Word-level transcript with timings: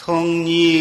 성리. 0.00 0.80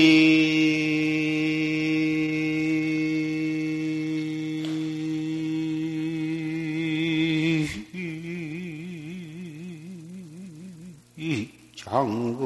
장금 11.76 12.40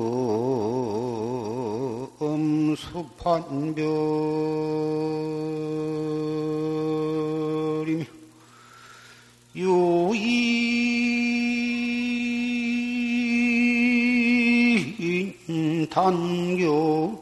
수판별 2.75 3.83
단교 15.93 17.13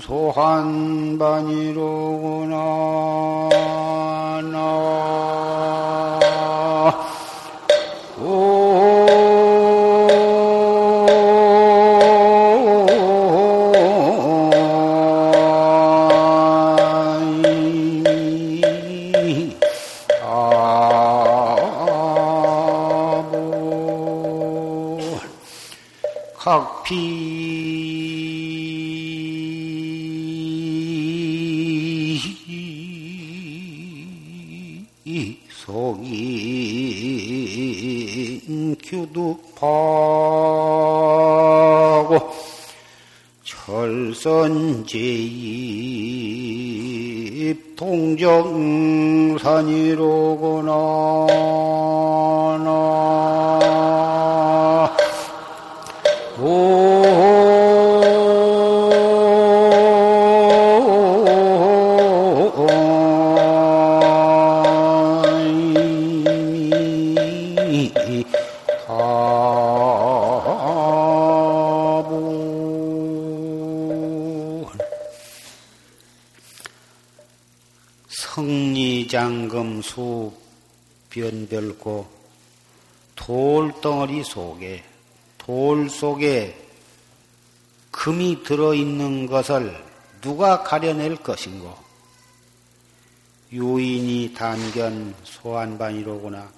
소한 0.00 1.16
반이로구나 1.16 2.56
동정산이로 49.68 50.07
변별고 81.18 82.06
돌덩어리 83.16 84.22
속에 84.22 84.84
돌 85.36 85.90
속에 85.90 86.66
금이 87.90 88.44
들어있는 88.44 89.26
것을 89.26 89.84
누가 90.20 90.62
가려낼 90.62 91.16
것인고? 91.16 91.76
유인이 93.50 94.34
단견 94.34 95.14
소환반이로구나. 95.24 96.48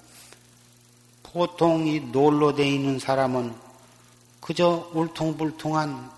보통 1.23 1.87
이 1.87 2.01
놀로 2.01 2.55
돼 2.55 2.69
있는 2.69 2.99
사람은 2.99 3.55
그저 4.41 4.91
울퉁불퉁한 4.93 6.11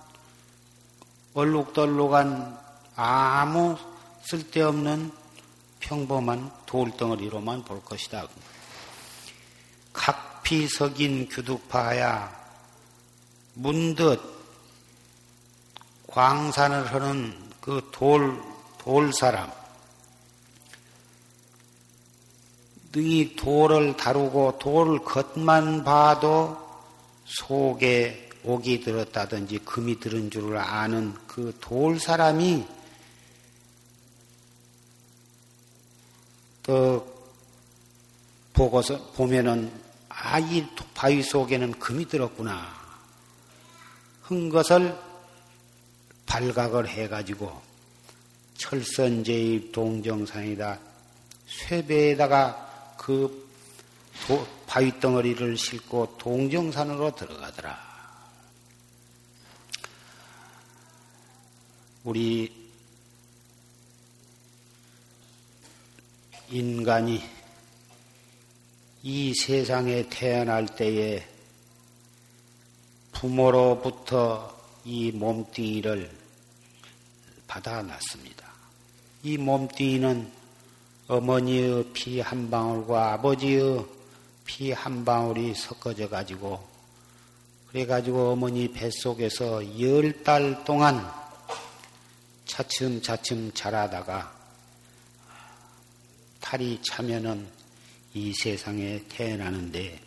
얼룩덜룩한 1.34 2.58
아무 2.96 3.76
쓸데없는 4.24 5.12
평범한 5.80 6.50
돌덩어리로만 6.72 7.64
볼 7.64 7.84
것이다. 7.84 8.26
각피 9.92 10.66
석인 10.68 11.28
규두파야 11.28 12.34
문득 13.52 14.18
광산을 16.06 16.92
하는 16.92 17.50
그 17.60 17.90
돌, 17.92 18.42
돌 18.78 19.12
사람, 19.12 19.50
이 22.96 23.36
돌을 23.36 23.96
다루고 23.96 24.58
돌 24.58 25.04
겉만 25.04 25.84
봐도 25.84 26.58
속에 27.24 28.30
옥이 28.44 28.80
들었다든지 28.80 29.60
금이 29.60 30.00
들은 30.00 30.30
줄을 30.30 30.56
아는 30.56 31.14
그 31.26 31.52
돌 31.60 32.00
사람이 32.00 32.66
또 36.62 37.12
보고서 38.52 38.98
보면은 39.12 39.72
아, 40.08 40.38
이 40.38 40.64
바위 40.94 41.22
속에는 41.22 41.72
금이 41.78 42.06
들었구나. 42.06 42.80
한 44.22 44.48
것을 44.48 44.96
발각을 46.26 46.88
해가지고 46.88 47.60
철선제입 48.56 49.72
동정산이다. 49.72 50.78
쇠배에다가 51.46 52.94
그 52.96 53.48
도, 54.26 54.46
바위 54.66 54.98
덩어리를 55.00 55.56
싣고 55.56 56.16
동정산으로 56.18 57.14
들어가더라. 57.16 57.92
우리 62.04 62.61
인간이 66.52 67.22
이 69.02 69.32
세상에 69.34 70.06
태어날 70.10 70.66
때에 70.66 71.26
부모로부터 73.12 74.54
이 74.84 75.10
몸뚱이를 75.12 76.10
받아놨습니다. 77.46 78.52
이 79.22 79.38
몸뚱이는 79.38 80.30
어머니의 81.08 81.90
피 81.94 82.20
한 82.20 82.50
방울과 82.50 83.14
아버지의 83.14 83.86
피 84.44 84.72
한 84.72 85.06
방울이 85.06 85.54
섞어져 85.54 86.06
가지고 86.10 86.62
그래 87.68 87.86
가지고 87.86 88.32
어머니 88.32 88.68
뱃속에서 88.70 89.80
열 89.80 90.22
달 90.22 90.64
동안 90.64 91.10
차츰차츰 92.44 93.52
자라다가 93.54 94.41
탈이 96.42 96.82
차면은 96.82 97.48
이 98.12 98.34
세상에 98.34 99.02
태어나는데 99.08 99.98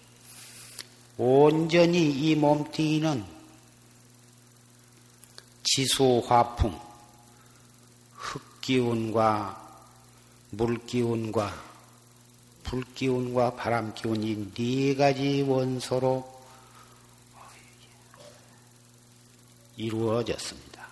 온전히 1.17 2.11
이 2.11 2.35
몸뚱이는 2.35 3.25
지수 5.63 6.21
화풍, 6.27 6.79
흙기운과 8.13 9.65
물기운과 10.51 11.63
불기운과 12.63 13.55
바람기운이 13.55 14.53
네 14.53 14.95
가지 14.95 15.41
원소로 15.41 16.35
이루어졌습니다. 19.77 20.87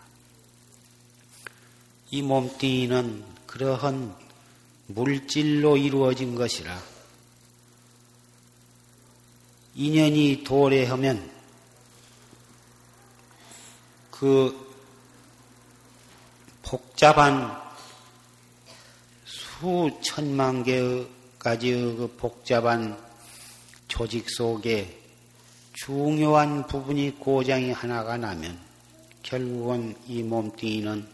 이 2.11 2.21
몸뚱이는 2.21 3.25
그러한 3.45 4.22
물질로 4.87 5.77
이루어진 5.77 6.35
것이라. 6.35 6.81
인연이 9.75 10.43
도래하면 10.43 11.31
그 14.11 14.73
복잡한 16.61 17.59
수천만 19.25 20.63
개까지의 20.63 21.95
그 21.95 22.15
복잡한 22.17 22.97
조직 23.87 24.29
속에 24.29 25.01
중요한 25.73 26.67
부분이 26.67 27.19
고장이 27.19 27.71
하나가 27.71 28.17
나면 28.17 28.59
결국은 29.23 29.95
이 30.07 30.21
몸뚱이는 30.21 31.12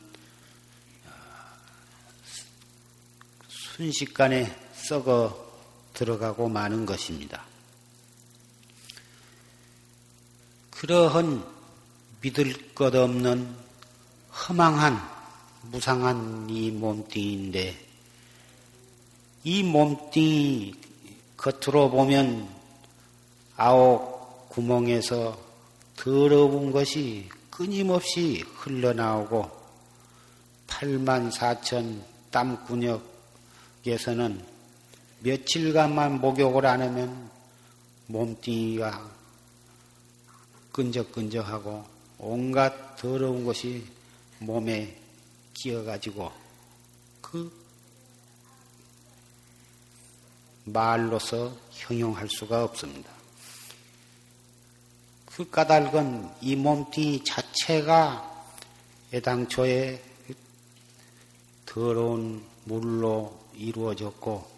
순식간에 3.79 4.53
썩어 4.73 5.33
들어가고 5.93 6.49
마는 6.49 6.85
것입니다. 6.85 7.45
그러한 10.71 11.45
믿을 12.19 12.75
것 12.75 12.93
없는 12.93 13.55
허망한 14.33 14.99
무상한 15.71 16.49
이 16.49 16.71
몸뚱이인데 16.71 17.85
이 19.45 19.63
몸뚱이 19.63 20.75
겉으로 21.37 21.89
보면 21.89 22.49
아홉 23.55 24.49
구멍에서 24.49 25.39
더러운 25.95 26.73
것이 26.73 27.29
끊임없이 27.49 28.43
흘러나오고 28.55 29.49
8만 30.67 31.31
4천 31.31 32.01
땀구녕 32.29 33.08
에서는 33.85 34.45
며칠간만 35.21 36.19
목욕을 36.21 36.65
안 36.65 36.81
하면 36.81 37.29
몸뚱이가 38.07 39.09
끈적끈적하고 40.71 41.85
온갖 42.17 42.95
더러운 42.97 43.45
것이 43.45 43.85
몸에 44.39 44.99
끼어가지고 45.53 46.31
그 47.21 47.51
말로서 50.65 51.55
형용할 51.71 52.27
수가 52.29 52.63
없습니다. 52.65 53.11
그 55.25 55.49
까닭은 55.49 56.29
이 56.41 56.55
몸뚱이 56.55 57.23
자체가 57.23 58.45
애당초에 59.13 60.03
더러운 61.65 62.45
물로 62.65 63.38
이루어졌고 63.59 64.49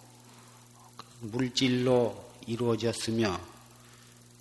물질로 1.21 2.31
이루어졌으며 2.45 3.39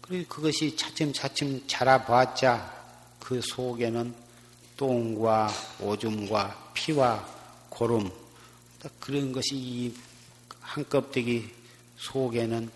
그리고 0.00 0.28
그것이 0.28 0.76
차츰차츰 0.76 1.66
자라봤자 1.66 2.80
그 3.20 3.40
속에는 3.40 4.14
똥과 4.76 5.50
오줌과 5.80 6.72
피와 6.74 7.26
고름 7.68 8.10
그런 8.98 9.32
것이 9.32 9.94
한 10.60 10.88
껍데기 10.88 11.50
속에는 11.98 12.70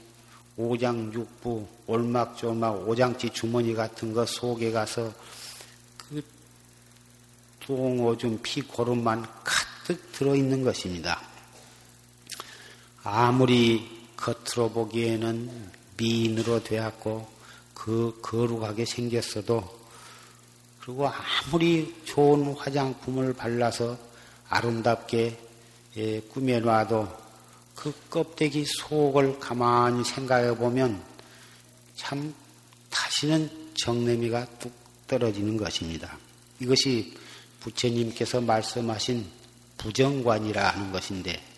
오장육부, 0.56 1.66
올막조막, 1.86 2.88
오장치 2.88 3.30
주머니 3.30 3.74
같은 3.74 4.12
것 4.12 4.28
속에 4.28 4.70
가서 4.70 5.12
그 5.96 6.22
똥, 7.60 8.04
오줌, 8.04 8.40
피, 8.42 8.60
고름만 8.60 9.26
가득 9.42 10.12
들어있는 10.12 10.62
것입니다. 10.62 11.33
아무리 13.04 13.86
겉으로 14.16 14.70
보기에는 14.70 15.70
미인으로 15.98 16.64
되었고 16.64 17.28
그 17.74 18.18
거룩하게 18.22 18.86
생겼어도 18.86 19.62
그리고 20.80 21.08
아무리 21.08 21.94
좋은 22.04 22.54
화장품을 22.54 23.34
발라서 23.34 23.96
아름답게 24.48 25.38
예, 25.96 26.20
꾸며놔도 26.20 27.08
그 27.74 27.92
껍데기 28.08 28.64
속을 28.64 29.38
가만히 29.38 30.02
생각해 30.02 30.56
보면 30.56 31.02
참 31.94 32.34
다시는 32.90 33.72
정내미가 33.74 34.46
뚝 34.58 34.72
떨어지는 35.06 35.56
것입니다. 35.56 36.16
이것이 36.58 37.14
부처님께서 37.60 38.40
말씀하신 38.40 39.26
부정관이라 39.76 40.70
하는 40.70 40.90
것인데 40.90 41.53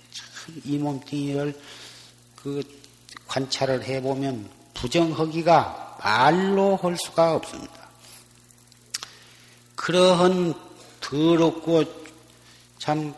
이 0.65 0.79
몸뚱이를 0.79 1.59
그 2.37 2.63
관찰을 3.27 3.85
해보면 3.85 4.49
부정하기가 4.75 5.99
말로 6.03 6.77
할 6.77 6.97
수가 6.97 7.35
없습니다. 7.35 7.89
그러한 9.75 10.55
더럽고 11.01 11.85
참 12.79 13.15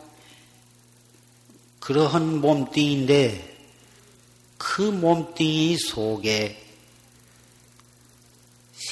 그러한 1.79 2.41
몸뚱이인데 2.41 3.57
그 4.57 4.81
몸뚱이 4.81 5.77
속에 5.77 6.63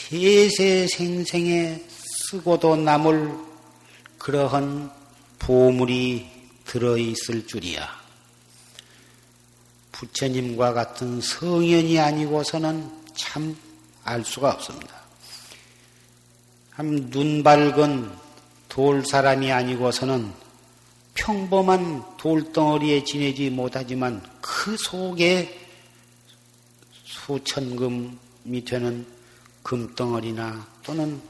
세세생생에 0.09 1.83
쓰고도 2.29 2.75
남을 2.77 3.37
그러한 4.17 4.91
보물이 5.39 6.27
들어있을 6.65 7.47
줄이야. 7.47 8.06
부처님과 9.97 10.73
같은 10.73 11.21
성현이 11.21 11.99
아니고서는 11.99 12.89
참 13.15 13.67
알 14.07 14.23
수가 14.23 14.51
없습니다. 14.53 14.95
한눈 16.71 17.43
밝은 17.43 18.09
돌 18.69 19.05
사람이 19.05 19.51
아니고서는 19.51 20.31
평범한 21.13 22.17
돌덩어리에 22.17 23.03
지내지 23.03 23.49
못하지만 23.49 24.23
그 24.39 24.77
속에 24.77 25.59
수천금이 27.03 28.63
되는 28.65 29.05
금덩어리나 29.63 30.65
또는 30.83 31.21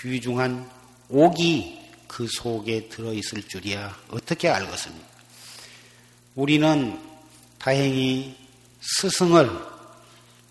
귀중한 0.00 0.68
옥이 1.08 1.80
그 2.08 2.26
속에 2.28 2.88
들어있을 2.88 3.46
줄이야 3.46 3.96
어떻게 4.10 4.48
알겠습니까? 4.48 5.13
우리는 6.34 7.00
다행히 7.58 8.36
스승을 8.80 9.48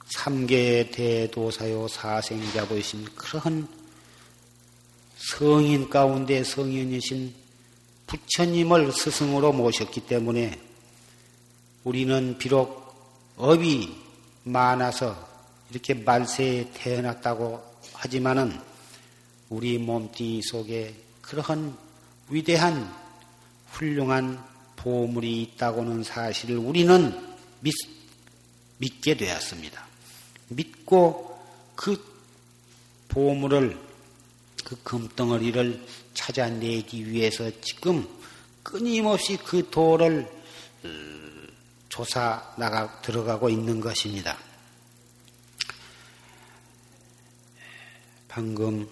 삼계 0.07 0.89
대도사요 0.91 1.89
사생자 1.89 2.65
보이신 2.65 3.03
그러한 3.15 3.68
성인 5.18 5.89
가운데 5.89 6.41
성인이신 6.41 7.35
부처님을 8.07 8.94
스승으로 8.94 9.51
모셨기 9.51 10.07
때문에 10.07 10.57
우리는 11.83 12.38
비록 12.38 12.95
업이 13.35 13.94
많아서 14.44 15.27
이렇게 15.69 15.95
말세에 15.95 16.71
태어났다고 16.74 17.62
하지만은 17.91 18.57
우리 19.50 19.77
몸뚱이 19.80 20.44
속에 20.44 20.95
그러한 21.21 21.75
위대한 22.30 22.90
훌륭한 23.71 24.53
보물이 24.83 25.42
있다고는 25.44 26.04
사실을 26.04 26.57
우리는 26.57 27.35
믿, 27.61 27.73
믿게 28.80 29.16
되었습니다. 29.16 29.81
믿고 30.49 31.40
그 31.73 32.04
보물을 33.07 33.80
그 34.66 34.75
금덩어리를 34.83 35.87
찾아내기 36.13 37.09
위해서 37.09 37.49
지금 37.61 38.07
끊임없이 38.61 39.37
그 39.37 39.69
도를 39.69 40.30
어, 40.83 40.90
조사 41.87 42.54
나가 42.57 43.02
들어가고 43.02 43.49
있는 43.49 43.80
것입니다. 43.80 44.37
방금 48.28 48.90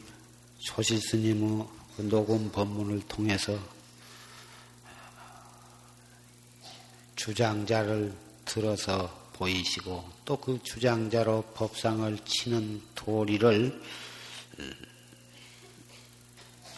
조실 0.59 1.01
스님의 1.01 1.67
그 1.97 2.01
녹음 2.03 2.49
법문을 2.49 3.01
통해서 3.07 3.59
주장자를 7.21 8.11
들어서 8.45 9.07
보이시고 9.33 10.09
또 10.25 10.37
그 10.37 10.59
주장자로 10.63 11.43
법상을 11.53 12.17
치는 12.25 12.81
도리를 12.95 13.79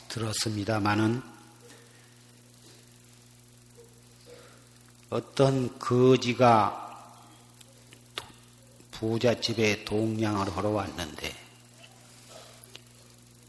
들었습니다마는 0.09 1.21
어떤 5.11 5.79
거지가 5.79 6.81
부잣집에 8.91 9.85
동냥을 9.85 10.57
하러 10.57 10.71
왔는데 10.71 11.33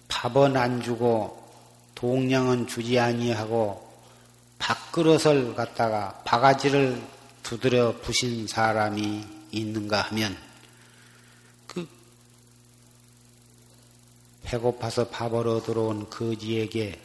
밥은 0.07 0.57
안 0.57 0.81
주고 0.81 1.43
동냥은 1.97 2.69
주지 2.69 3.01
아니하고 3.01 3.84
밥그릇을 4.65 5.55
갖다가 5.55 6.23
바가지를 6.25 6.99
두드려 7.43 7.95
부신 8.01 8.47
사람이 8.47 9.23
있는가 9.53 10.01
하면 10.03 10.35
배고파서 14.43 15.09
밥으로 15.09 15.63
들어온 15.63 16.09
거지에게 16.09 16.99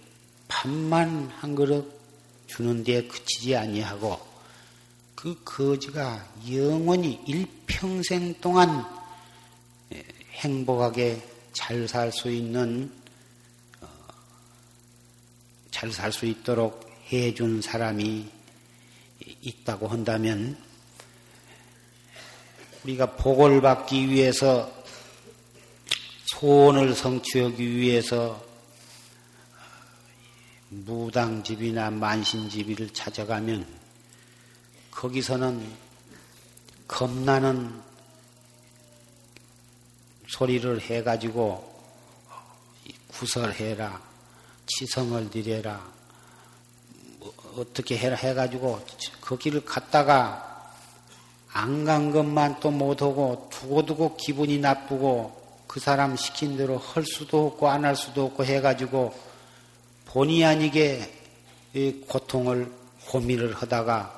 밥만 0.47 1.31
한 1.37 1.55
그릇 1.55 1.99
주는 2.47 2.83
데 2.83 3.05
그치지 3.07 3.55
아니하고 3.55 4.19
그 5.15 5.41
거지가 5.43 6.27
영원히 6.49 7.19
일평생 7.25 8.39
동안 8.39 8.85
예, 9.93 10.05
행복하게 10.33 11.21
잘 11.53 11.87
살 11.87 12.11
수 12.11 12.29
있는 12.29 12.91
어, 13.81 13.87
잘살 15.71 16.13
수 16.13 16.25
있도록 16.25 16.88
해준 17.11 17.61
사람이 17.61 18.29
있다고 19.41 19.87
한다면 19.87 20.57
우리가 22.83 23.15
복을 23.15 23.61
받기 23.61 24.09
위해서 24.09 24.71
소원을 26.25 26.93
성취하기 26.95 27.75
위해서 27.75 28.41
무당집이나 30.69 31.89
만신집을 31.89 32.89
찾아가면 32.93 33.65
거기서는 34.91 35.89
겁나는 36.87 37.81
소리를 40.27 40.79
해가지고 40.79 41.67
구설해라, 43.07 44.01
치성을 44.67 45.29
뭐 45.31 45.98
어떻게 47.59 47.97
해라 47.97 48.15
해가지고 48.15 48.79
그 49.21 49.37
길을 49.37 49.65
갔다가 49.65 50.49
안 51.51 51.83
간 51.83 52.11
것만 52.11 52.59
또 52.59 52.69
못하고 52.71 53.47
두고두고 53.51 54.17
기분이 54.17 54.59
나쁘고 54.59 55.39
그 55.67 55.79
사람 55.79 56.15
시킨 56.15 56.57
대로 56.57 56.77
할 56.77 57.03
수도 57.05 57.47
없고 57.47 57.67
안 57.67 57.85
할 57.85 57.95
수도 57.95 58.25
없고 58.25 58.45
해가지고 58.45 59.13
본의 60.05 60.45
아니게 60.45 61.11
고통을 62.07 62.71
고민을 63.07 63.55
하다가 63.55 64.15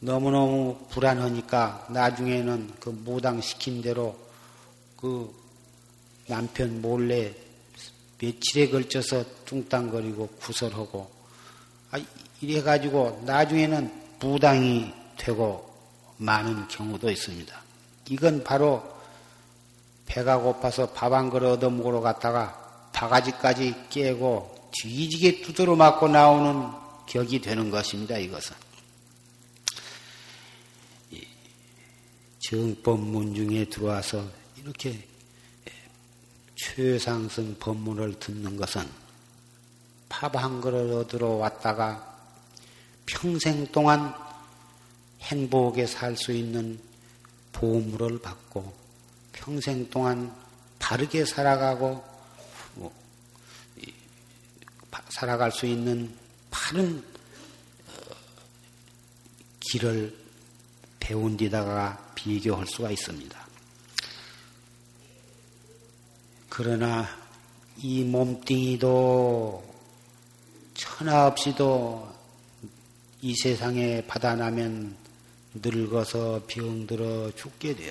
너무너무 0.00 0.78
불안하니까 0.90 1.86
나중에는 1.90 2.74
그 2.80 2.90
무당 2.90 3.40
시킨 3.40 3.80
대로 3.80 4.16
그 4.96 5.34
남편 6.26 6.82
몰래 6.82 7.34
며칠에 8.18 8.68
걸쳐서 8.68 9.24
뚱땅거리고 9.46 10.28
구설하고 10.40 11.10
아, 11.10 11.15
이래 12.40 12.62
가지고 12.62 13.22
나중에는 13.24 14.16
무당이 14.20 14.92
되고 15.16 15.74
많은 16.18 16.68
경우도 16.68 17.10
있습니다. 17.10 17.62
이건 18.08 18.44
바로 18.44 18.82
배가 20.06 20.38
고파서 20.38 20.90
밥 20.92 21.12
한 21.12 21.30
그릇 21.30 21.52
얻어 21.52 21.70
먹으러 21.70 22.00
갔다가 22.00 22.90
바가지까지 22.92 23.74
깨고 23.90 24.70
뒤지게 24.72 25.42
두드러 25.42 25.76
맞고 25.76 26.08
나오는 26.08 26.70
격이 27.06 27.40
되는 27.40 27.70
것입니다. 27.70 28.16
이것은. 28.18 28.54
정법문 32.40 33.34
중에 33.34 33.64
들어와서 33.64 34.24
이렇게 34.56 35.04
최상승 36.54 37.56
법문을 37.58 38.20
듣는 38.20 38.56
것은 38.56 38.88
밥 40.08 40.36
한 40.36 40.60
그릇 40.60 40.96
얻으러 40.96 41.30
왔다가 41.30 42.15
평생 43.06 43.66
동안 43.68 44.14
행복에 45.20 45.86
살수 45.86 46.32
있는 46.32 46.80
보물을 47.52 48.20
받고 48.20 48.74
평생 49.32 49.88
동안 49.88 50.34
바르게 50.78 51.24
살아가고 51.24 52.04
뭐, 52.74 52.92
살아갈 55.08 55.50
수 55.50 55.66
있는 55.66 56.14
바른 56.50 57.02
어, 57.86 58.14
길을 59.60 60.14
배운 61.00 61.36
데다가 61.36 62.12
비교할 62.14 62.66
수가 62.66 62.90
있습니다. 62.90 63.46
그러나 66.48 67.06
이 67.78 68.02
몸뚱이도 68.04 69.74
천하 70.74 71.26
없이도 71.26 72.15
이 73.22 73.34
세상에 73.34 74.04
받아나면 74.06 74.94
늙어서 75.54 76.42
병들어 76.46 77.32
죽게 77.34 77.76
돼요. 77.76 77.90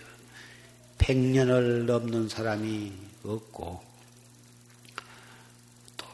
백년을 0.98 1.86
넘는 1.86 2.30
사람이 2.30 2.92
없고 3.24 3.82
또 5.98 6.06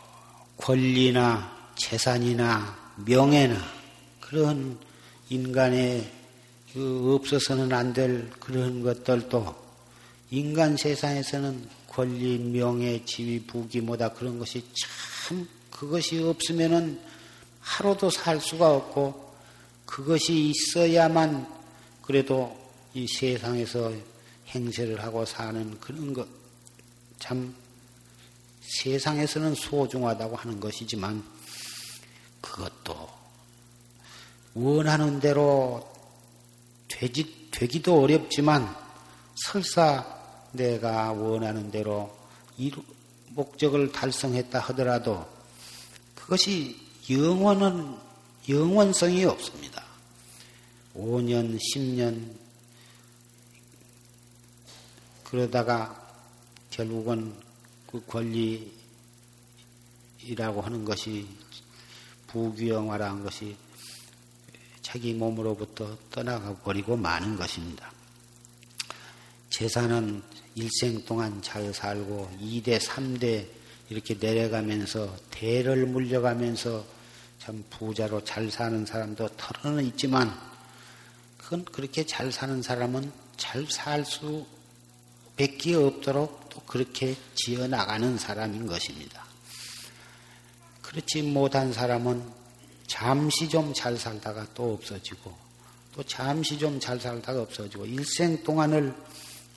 권리나 0.58 1.72
재산이나 1.76 2.94
명예나 3.06 3.56
그런 4.20 4.78
인간의 5.30 6.10
그 6.74 7.16
없어서는 7.16 7.74
안 7.74 7.94
될 7.94 8.30
그런 8.40 8.82
것들도 8.82 9.56
인간 10.30 10.78
세상에서는 10.78 11.68
권리, 11.88 12.38
명예, 12.38 13.04
지위, 13.06 13.42
부귀 13.46 13.82
뭐다 13.82 14.14
그런 14.14 14.40
것이 14.40 14.64
참 15.28 15.46
그것이 15.70 16.20
없으면은 16.24 17.11
하루도 17.62 18.10
살 18.10 18.40
수가 18.40 18.76
없고 18.76 19.34
그것이 19.86 20.52
있어야만 20.52 21.48
그래도 22.02 22.58
이 22.94 23.08
세상에서 23.08 23.94
행세를 24.48 25.02
하고 25.02 25.26
사는 25.26 25.80
그런 25.80 26.14
것. 26.14 26.28
참 27.20 27.56
세상에서는 28.62 29.56
소중하다고 29.56 30.36
하는 30.36 30.60
것이지만 30.60 31.24
그것도 32.42 33.10
원하는 34.54 35.20
대로 35.20 35.88
되지, 36.88 37.50
되기도 37.52 38.02
어렵지만 38.02 38.76
설사 39.36 40.06
내가 40.52 41.12
원하는 41.14 41.72
대로 41.72 42.14
목적을 43.30 43.92
달성했다 43.92 44.60
하더라도 44.60 45.26
그것이 46.16 46.81
영원은 47.12 47.98
영원성이 48.48 49.26
없습니다. 49.26 49.84
5년, 50.96 51.60
10년 51.60 52.36
그러다가 55.26 55.98
결국은 56.70 57.34
그 57.86 58.02
권리라고 58.06 58.72
하는 60.62 60.86
것이 60.86 61.28
부귀영화라는 62.28 63.24
것이 63.24 63.58
자기 64.82 65.14
몸으로부터 65.14 65.98
떠나가 66.12 66.56
버리고 66.60 66.96
마는 66.96 67.36
것입니다. 67.36 67.92
재산은 69.50 70.24
일생 70.56 71.04
동안 71.04 71.42
잘 71.42 71.74
살고 71.74 72.38
2대, 72.40 72.80
3대 72.80 73.48
이렇게 73.90 74.14
내려가면서 74.14 75.14
대를 75.30 75.86
물려가면서 75.86 77.01
참 77.44 77.64
부자로 77.72 78.24
잘 78.24 78.52
사는 78.52 78.86
사람도 78.86 79.30
털어는 79.36 79.84
있지만 79.88 80.32
그건 81.40 81.66
그렇게 81.66 82.06
잘 82.06 82.32
사는 82.32 82.62
사람은 82.62 83.12
잘 83.36 83.66
살 83.68 84.06
수밖에 84.06 85.74
없도록 85.74 86.50
또 86.50 86.62
그렇게 86.68 87.16
지어 87.34 87.68
나가는 87.68 88.16
사람인 88.20 88.68
것입니다. 88.68 89.26
그렇지 90.84 91.24
못한 91.24 91.74
사람은 91.74 92.24
잠시 92.86 93.50
좀 93.50 93.74
잘 93.74 93.98
살다가 93.98 94.46
또 94.54 94.74
없어지고 94.74 95.36
또 95.96 96.04
잠시 96.04 96.60
좀 96.60 96.80
잘 96.80 97.00
살다가 97.00 97.42
없어지고 97.42 97.88
일생 97.88 98.44
동안을 98.44 98.96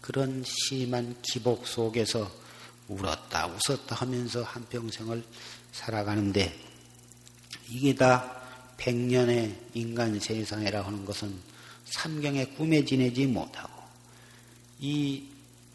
그런 0.00 0.42
심한 0.46 1.14
기복 1.20 1.66
속에서 1.66 2.30
울었다 2.88 3.46
웃었다 3.46 3.96
하면서 3.96 4.42
한평생을 4.42 5.22
살아가는데 5.72 6.73
이게 7.74 7.92
다 7.92 8.40
백년의 8.76 9.52
인간 9.74 10.20
세상이라 10.20 10.86
하는 10.86 11.04
것은 11.04 11.34
삼경의 11.86 12.54
꿈에 12.54 12.84
지내지 12.84 13.26
못하고 13.26 13.82
이 14.78 15.24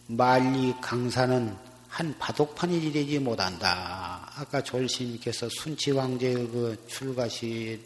만리 0.08 0.74
강사는 0.82 1.56
한 1.90 2.18
바둑판이 2.18 2.94
되지 2.94 3.20
못한다. 3.20 4.32
아까 4.34 4.64
졸심께서 4.64 5.50
순치 5.50 5.92
왕제의 5.92 6.36
그 6.36 6.86
출가시를 6.88 7.82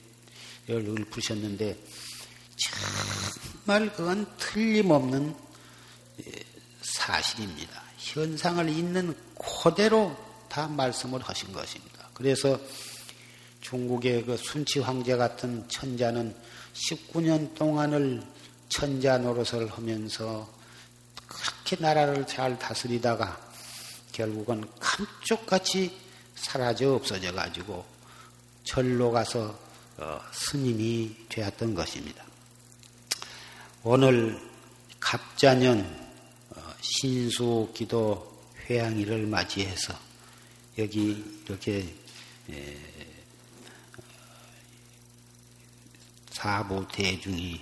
읊으셨는데 0.70 1.76
정말 3.66 3.92
그건 3.94 4.28
틀림없는 4.38 5.36
사실입니다. 6.84 7.82
현상을 7.98 8.70
있는 8.70 9.18
그대로 9.64 10.16
다 10.50 10.68
말씀을 10.68 11.20
하신 11.22 11.52
것입니다. 11.52 12.10
그래서 12.14 12.60
중국의 13.74 14.26
그 14.26 14.38
순치 14.38 14.80
황제 14.80 15.18
같은 15.18 15.68
천자는 15.68 16.36
19년 16.74 17.56
동안을 17.56 18.22
천자 18.70 19.18
노릇을 19.18 19.68
하면서 19.68 20.48
그렇게 21.26 21.78
나라를 21.82 22.28
잘 22.28 22.60
다스리다가 22.60 23.36
결국은 24.12 24.64
감쪽같이 24.80 25.92
사라져 26.36 26.94
없어져 26.94 27.34
가지고 27.34 27.84
절로 28.64 29.12
가서 29.12 29.58
어, 29.98 30.22
스님이 30.32 31.16
되었던 31.30 31.74
것입니다. 31.74 32.24
오늘 33.82 34.40
갑자년 35.00 35.80
어, 36.52 36.62
신수 36.80 37.72
기도 37.74 38.40
회양일을 38.70 39.26
맞이해서 39.26 39.98
여기 40.78 41.24
이렇게 41.48 41.92
사부 46.44 46.86
대중이 46.92 47.58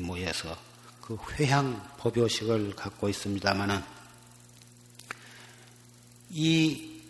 모여서 0.00 0.56
그 1.02 1.18
회향 1.32 1.86
법요식을 1.98 2.74
갖고 2.74 3.10
있습니다마는 3.10 3.82
이 6.30 7.02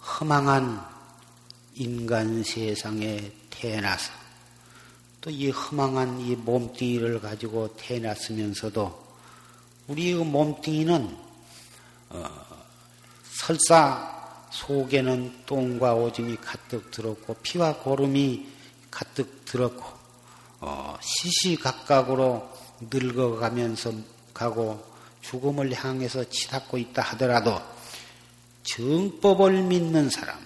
허망한 0.00 0.84
인간 1.76 2.42
세상에 2.42 3.30
태어나서 3.50 4.10
또 5.20 5.30
이 5.30 5.48
허망한 5.50 6.18
이 6.18 6.34
몸뚱이를 6.34 7.20
가지고 7.20 7.76
태어났으면서도 7.76 9.00
우리의 9.86 10.24
몸뚱이는 10.24 11.16
어, 12.10 12.28
설사 13.30 14.48
속에는 14.50 15.44
똥과 15.46 15.94
오줌이 15.94 16.34
가득 16.40 16.90
들었고 16.90 17.36
피와 17.44 17.76
고름이 17.76 18.48
가득 18.90 19.44
들었고 19.44 20.01
어, 20.64 20.96
시시각각으로 21.00 22.48
늙어가면서 22.82 23.92
가고 24.32 24.82
죽음을 25.20 25.74
향해서 25.74 26.24
치닫고 26.30 26.78
있다 26.78 27.02
하더라도 27.02 27.60
정법을 28.62 29.62
믿는 29.62 30.08
사람, 30.08 30.38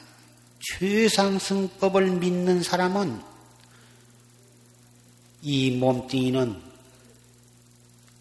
최상승법을 0.60 2.12
믿는 2.12 2.62
사람은 2.62 3.20
이 5.42 5.70
몸뚱이는 5.72 6.62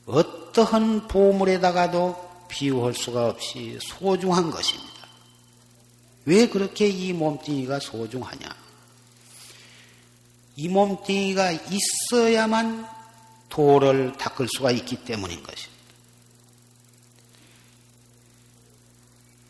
어떠한 0.06 1.08
보물에다가도 1.08 2.46
비유할 2.50 2.94
수가 2.94 3.30
없이 3.30 3.80
소중한 3.82 4.52
것입니다. 4.52 4.94
왜 6.26 6.50
그렇게 6.50 6.90
이 6.90 7.14
몸뚱이가 7.14 7.80
소중하냐? 7.80 8.65
이 10.56 10.70
몸뚱이가 10.70 11.52
있어야만 11.52 12.88
도를 13.50 14.14
닦을 14.18 14.48
수가 14.56 14.72
있기 14.72 15.04
때문인 15.04 15.44
것입니다. 15.44 15.76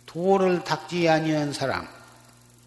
도를 0.05 0.63
닦지 0.63 1.09
아니한 1.09 1.53
사람, 1.53 1.87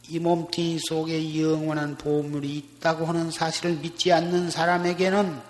이 0.09 0.18
몸뚱이 0.18 0.78
속에 0.80 1.40
영원한 1.40 1.97
보물이 1.97 2.57
있다고 2.57 3.07
하는 3.07 3.30
사실을 3.30 3.76
믿지 3.76 4.12
않는 4.12 4.50
사람에게는 4.50 5.40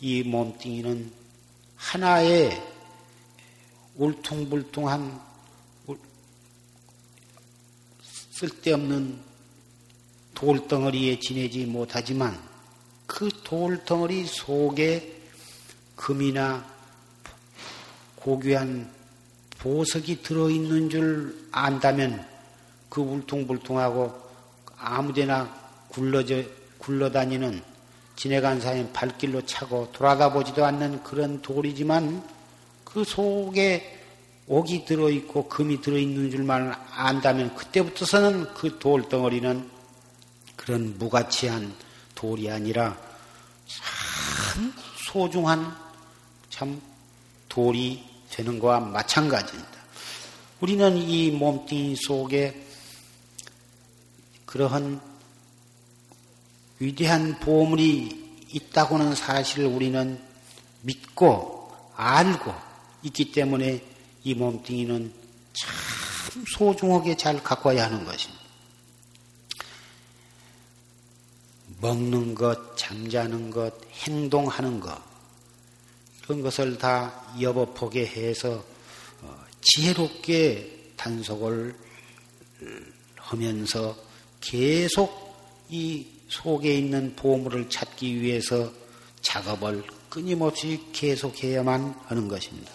이 0.00 0.22
몸뚱이는 0.22 1.12
하나의 1.76 2.62
울퉁불퉁한 3.96 5.20
쓸데없는 8.30 9.27
돌덩어리에 10.38 11.18
지내지 11.18 11.66
못하지만 11.66 12.38
그 13.08 13.28
돌덩어리 13.42 14.24
속에 14.24 15.20
금이나 15.96 16.64
고귀한 18.14 18.88
보석이 19.58 20.22
들어있는 20.22 20.90
줄 20.90 21.48
안다면 21.50 22.24
그 22.88 23.00
울퉁불퉁하고 23.00 24.12
아무데나 24.76 25.52
굴러져, 25.88 26.44
굴러다니는 26.78 27.60
지내간 28.14 28.60
사인 28.60 28.92
발길로 28.92 29.44
차고 29.44 29.90
돌아다 29.92 30.32
보지도 30.32 30.64
않는 30.64 31.02
그런 31.02 31.42
돌이지만 31.42 32.22
그 32.84 33.02
속에 33.02 34.04
옥이 34.46 34.84
들어있고 34.84 35.48
금이 35.48 35.80
들어있는 35.80 36.30
줄만 36.30 36.76
안다면 36.92 37.56
그때부터서는 37.56 38.54
그 38.54 38.78
돌덩어리는 38.78 39.77
그런 40.68 40.98
무가치한 40.98 41.74
돌이 42.14 42.50
아니라 42.50 42.94
참 43.66 44.74
소중한 45.10 45.74
참 46.50 46.78
돌이 47.48 48.04
되는 48.28 48.58
것과 48.58 48.80
마찬가지입니다. 48.80 49.72
우리는 50.60 50.94
이 50.98 51.30
몸뚱이 51.30 51.96
속에 51.96 52.66
그러한 54.44 55.00
위대한 56.80 57.40
보물이 57.40 58.46
있다고는 58.52 59.14
사실을 59.14 59.68
우리는 59.68 60.22
믿고 60.82 61.72
알고 61.96 62.52
있기 63.04 63.32
때문에 63.32 63.82
이 64.22 64.34
몸뚱이는 64.34 65.14
참 65.54 66.44
소중하게 66.46 67.16
잘 67.16 67.42
가꿔야 67.42 67.86
하는 67.86 68.04
것입니다. 68.04 68.37
먹는 71.80 72.34
것, 72.34 72.76
잠자는 72.76 73.50
것, 73.50 73.72
행동하는 73.92 74.80
것, 74.80 75.00
이런 76.22 76.42
것을 76.42 76.76
다 76.78 77.34
여법하게 77.40 78.06
해서 78.06 78.64
어, 79.22 79.44
지혜롭게 79.60 80.92
단속을 80.96 81.74
하면서 83.16 83.96
계속 84.40 85.28
이 85.68 86.06
속에 86.28 86.74
있는 86.78 87.14
보물을 87.16 87.68
찾기 87.70 88.20
위해서 88.20 88.70
작업을 89.20 89.84
끊임없이 90.08 90.80
계속해야만 90.92 91.94
하는 92.06 92.28
것입니다. 92.28 92.72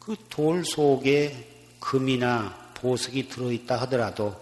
그 0.00 0.14
돌 0.28 0.64
속에 0.64 1.52
금이나 1.80 2.72
보석이 2.74 3.28
들어있다 3.28 3.80
하더라도 3.82 4.36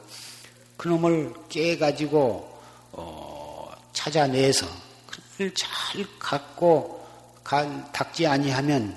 그놈을 0.76 1.32
깨가지고 1.48 2.53
어, 2.96 3.72
찾아내서 3.92 4.66
그걸 5.06 5.52
잘 5.54 6.04
갖고 6.18 7.04
갈, 7.42 7.92
닦지 7.92 8.26
아니하면 8.26 8.96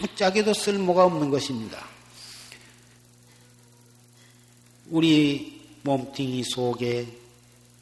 아무짝에도 0.00 0.52
쓸모가 0.52 1.04
없는 1.04 1.30
것입니다. 1.30 1.84
우리 4.90 5.66
몸뚱이 5.82 6.44
속에 6.44 7.06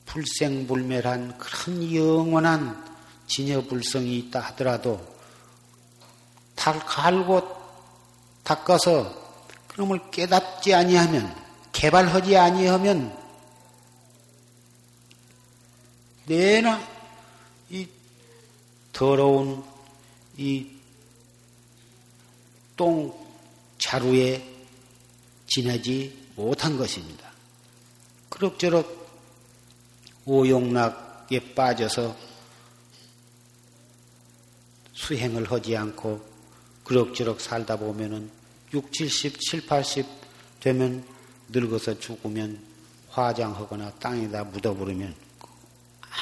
불생불멸한 0.07 1.39
그런 1.39 1.95
영원한 1.95 2.85
진여불성이 3.27 4.19
있다 4.19 4.41
하더라도 4.41 5.01
달 6.55 6.79
갈고 6.81 7.43
닦아서 8.43 9.13
그놈을 9.69 10.11
깨닫지 10.11 10.75
아니하면 10.75 11.35
개발하지 11.73 12.37
아니하면 12.37 13.26
내나 16.27 16.81
이 17.71 17.87
더러운 18.93 19.65
이 20.37 20.77
똥 22.77 23.27
자루에 23.79 24.47
지내지 25.47 26.27
못한 26.37 26.77
것입니다. 26.77 27.31
그럭저럭 28.29 29.07
오용락에 30.27 31.55
빠져서 31.55 32.15
수행을 34.93 35.51
하지 35.51 35.77
않고 35.77 36.21
그럭저럭 36.85 37.41
살다 37.41 37.77
보면은 37.77 38.31
6, 38.75 38.93
70, 38.93 39.41
7, 39.41 39.67
80 39.67 40.07
되면 40.61 41.07
늙어서 41.49 41.99
죽으면 41.99 42.63
화장하거나 43.11 43.93
땅에다 43.95 44.45
묻어버리면 44.45 45.15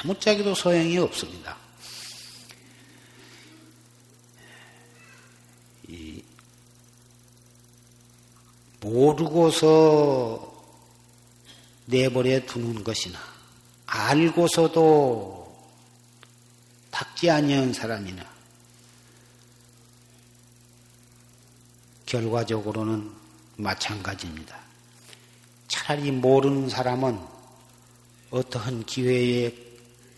아무짝에도 0.01 0.53
소용이 0.53 0.97
없습니다. 0.97 1.57
모르고서 8.81 10.53
내버려 11.85 12.39
두는 12.45 12.83
것이나 12.83 13.19
알고서도 13.87 15.45
닦지 16.91 17.29
아니한 17.29 17.73
사람이나 17.73 18.23
결과적으로는 22.05 23.11
마찬가지입니다. 23.57 24.59
차라리 25.67 26.11
모르는 26.11 26.69
사람은 26.69 27.19
어떠한 28.31 28.85
기회에 28.85 29.64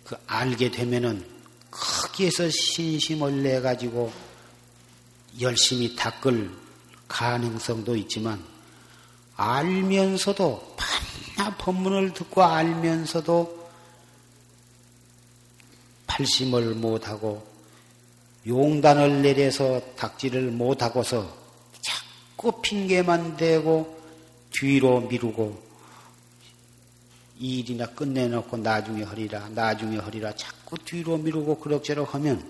그 0.07 0.15
알게 0.25 0.71
되면은 0.71 1.21
거기에서 1.69 2.49
신심을 2.49 3.43
내 3.43 3.59
가지고 3.59 4.09
열심히 5.41 5.93
닦을 5.97 6.49
가능성도 7.09 7.93
있지만 7.97 8.41
알면서도 9.35 10.77
반나 10.77 11.57
법문을 11.57 12.13
듣고 12.13 12.41
알면서도 12.41 13.69
팔심을 16.07 16.75
못하고 16.75 17.45
용단을 18.47 19.21
내려서 19.21 19.81
닥지를 19.97 20.51
못하고서 20.51 21.35
자꾸 21.81 22.61
핑계만 22.61 23.35
대고 23.35 24.01
뒤로 24.51 25.01
미루고 25.01 25.66
일이나 27.39 27.85
끝내놓고 27.87 28.57
나중에 28.57 29.03
허리라 29.03 29.47
나중에 29.49 29.97
허리라 29.97 30.35
자꾸 30.35 30.77
뒤로 30.77 31.17
미루고 31.17 31.59
그럭저럭 31.59 32.15
하면 32.15 32.43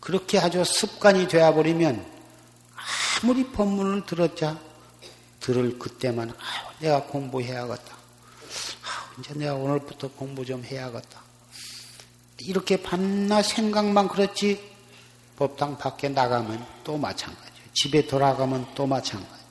그렇게 0.00 0.38
아주 0.38 0.62
습관이 0.64 1.28
되어버리면 1.28 2.04
아무리 3.22 3.44
법문을 3.44 4.06
들었자 4.06 4.58
들을 5.40 5.78
그때만 5.78 6.30
아유 6.30 6.74
내가 6.80 7.04
공부해야겠다. 7.04 7.94
아, 7.94 9.18
이제 9.18 9.34
내가 9.34 9.54
오늘부터 9.54 10.10
공부 10.12 10.44
좀 10.44 10.64
해야겠다. 10.64 11.22
이렇게 12.40 12.82
밤낮 12.82 13.42
생각만 13.42 14.08
그렇지 14.08 14.72
법당 15.36 15.78
밖에 15.78 16.08
나가면 16.08 16.66
또 16.84 16.96
마찬가지예요. 16.96 17.68
집에 17.72 18.06
돌아가면 18.06 18.66
또 18.74 18.86
마찬가지. 18.86 19.43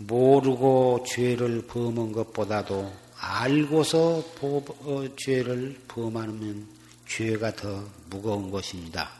모르고 0.00 1.04
죄를 1.06 1.66
범한 1.66 2.12
것보다도 2.12 2.90
알고서 3.16 4.24
보, 4.36 4.64
어, 4.80 5.04
죄를 5.16 5.78
범하면 5.88 6.66
죄가 7.06 7.54
더 7.54 7.84
무거운 8.08 8.50
것입니다. 8.50 9.10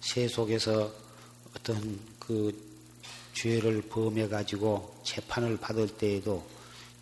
세 0.00 0.26
속에서 0.26 0.92
어떤 1.54 2.00
그 2.18 2.52
죄를 3.34 3.82
범해 3.82 4.28
가지고 4.28 4.98
재판을 5.04 5.56
받을 5.56 5.86
때에도 5.86 6.44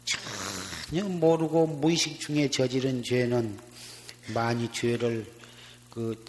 전혀 0.05 1.05
모르고 1.05 1.67
무의식 1.67 2.21
중에 2.21 2.51
저지른 2.51 3.03
죄는 3.03 3.59
많이 4.35 4.71
죄를 4.73 5.33
그 5.91 6.23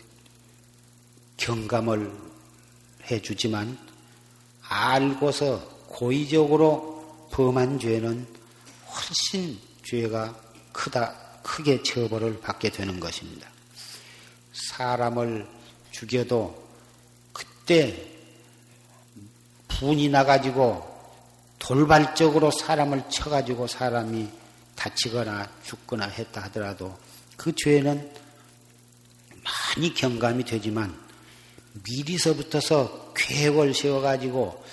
경감을 1.38 2.12
해주지만 3.12 3.78
알고서 4.62 5.75
고의적으로 5.96 7.30
범한 7.32 7.80
죄는 7.80 8.28
훨씬 8.90 9.58
죄가 9.86 10.36
크다 10.74 11.16
크게 11.42 11.84
처벌을 11.84 12.42
받게 12.42 12.70
되는 12.70 13.00
것입니다. 13.00 13.50
사람을 14.52 15.48
죽여도 15.92 16.68
그때 17.32 18.12
분이 19.70 20.10
나가지고 20.10 20.84
돌발적으로 21.60 22.52
사람을 22.52 23.10
쳐가지고 23.10 23.68
사람이 23.68 24.30
다치거나 24.76 25.50
죽거나 25.64 26.08
했다 26.08 26.42
하더라도 26.44 26.98
그 27.38 27.54
죄는 27.56 28.12
많이 29.78 29.94
경감이 29.94 30.44
되지만 30.44 30.94
미리서부터서 31.84 33.14
계획을 33.16 33.74
세워가지고 33.74 34.66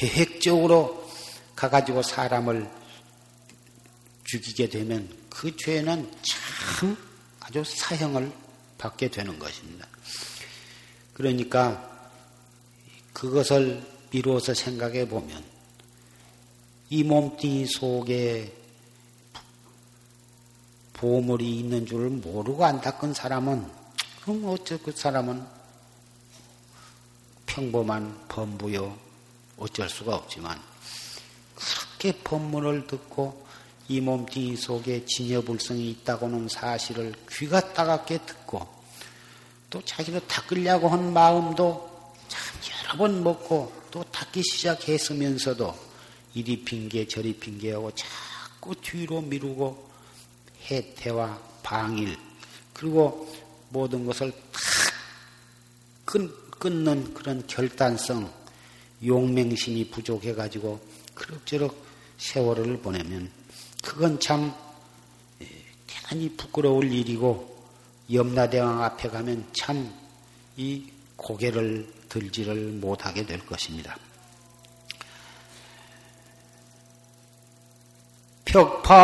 계획적으로 0.00 1.06
가가지고 1.54 2.02
사람을 2.02 2.70
죽이게 4.24 4.70
되면 4.70 5.14
그 5.28 5.54
죄는 5.54 6.10
참 6.22 6.96
아주 7.40 7.62
사형을 7.62 8.32
받게 8.78 9.08
되는 9.08 9.38
것입니다. 9.38 9.86
그러니까 11.12 12.10
그것을 13.12 13.86
미루어서 14.10 14.54
생각해 14.54 15.06
보면 15.06 15.44
이 16.88 17.04
몸뚱이 17.04 17.66
속에 17.66 18.56
보물이 20.94 21.58
있는 21.58 21.84
줄 21.84 22.08
모르고 22.08 22.64
안 22.64 22.80
닦은 22.80 23.12
사람은 23.12 23.70
그럼 24.22 24.44
어째 24.46 24.78
그 24.78 24.92
사람은 24.92 25.46
평범한 27.44 28.28
범부요 28.28 29.09
어쩔 29.60 29.88
수가 29.88 30.16
없지만 30.16 30.60
그렇게 31.54 32.12
법문을 32.22 32.88
듣고 32.88 33.46
이 33.88 34.00
몸뚱이 34.00 34.56
속에 34.56 35.04
진여불성이 35.04 35.90
있다고는 35.90 36.48
사실을 36.48 37.14
귀가 37.30 37.60
따갑게 37.72 38.24
듣고 38.24 38.66
또 39.68 39.80
자기도 39.84 40.18
닦으려고 40.26 40.88
한 40.88 41.12
마음도 41.12 42.14
참 42.28 42.40
여러 42.84 42.98
번 42.98 43.22
먹고 43.22 43.72
또 43.90 44.02
닦기 44.04 44.42
시작했으면서도 44.42 45.76
이리 46.34 46.64
핑계 46.64 47.06
저리 47.06 47.34
핑계하고 47.34 47.92
자꾸 47.94 48.74
뒤로 48.76 49.20
미루고 49.20 49.90
해태와 50.70 51.38
방일 51.62 52.16
그리고 52.72 53.30
모든 53.68 54.06
것을 54.06 54.32
탁 54.52 54.60
끊는 56.60 57.14
그런 57.14 57.46
결단성 57.46 58.39
용맹심이 59.04 59.90
부족해 59.90 60.34
가지고 60.34 60.80
그럭저럭 61.14 61.76
세월을 62.18 62.78
보내면 62.78 63.30
그건 63.82 64.20
참 64.20 64.54
예, 65.42 65.46
대단히 65.86 66.28
부끄러울 66.36 66.92
일이고 66.92 67.48
염라대왕 68.12 68.82
앞에 68.82 69.08
가면 69.08 69.46
참 69.52 70.00
이 70.60 70.84
고개를 71.16 71.90
들지를 72.10 72.72
못하게 72.72 73.24
될 73.24 73.38
것입니다. 73.46 73.96
벽파 78.44 78.98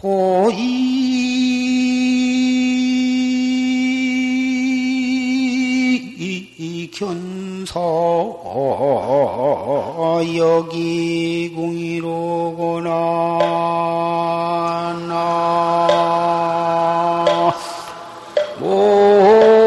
보이 0.00 0.48
견서 6.92 7.74
여기 10.36 11.52
궁이로구나 11.54 12.90
나심 18.58 19.57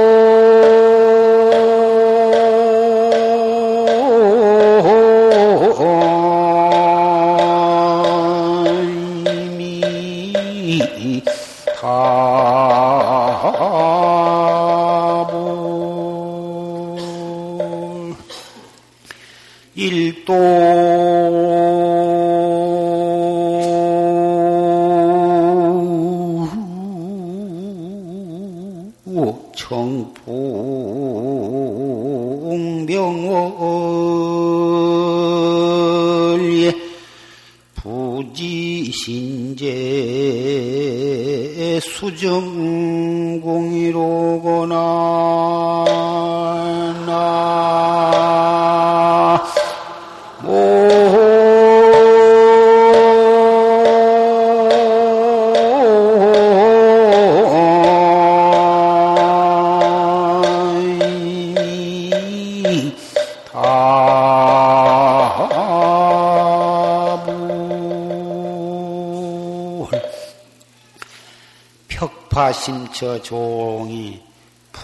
처 42.19 42.41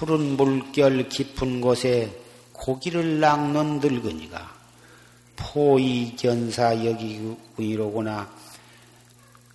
푸른 0.07 0.37
물결 0.37 1.09
깊은 1.09 1.59
곳에 1.59 2.09
고기를 2.53 3.19
낚는 3.19 3.81
늙은이가 3.81 4.55
포이견사 5.35 6.85
여기이로구나. 6.85 8.31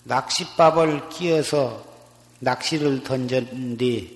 낚싯밥을 0.05 1.09
끼어서 1.09 1.83
낚시를 2.41 3.03
던졌는데 3.03 4.11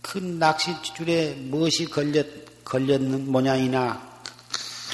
그 0.00 0.16
낚싯줄에 0.16 1.34
무엇이 1.34 1.84
걸렸, 1.84 2.26
걸렸는 2.64 3.30
모양이나 3.30 4.00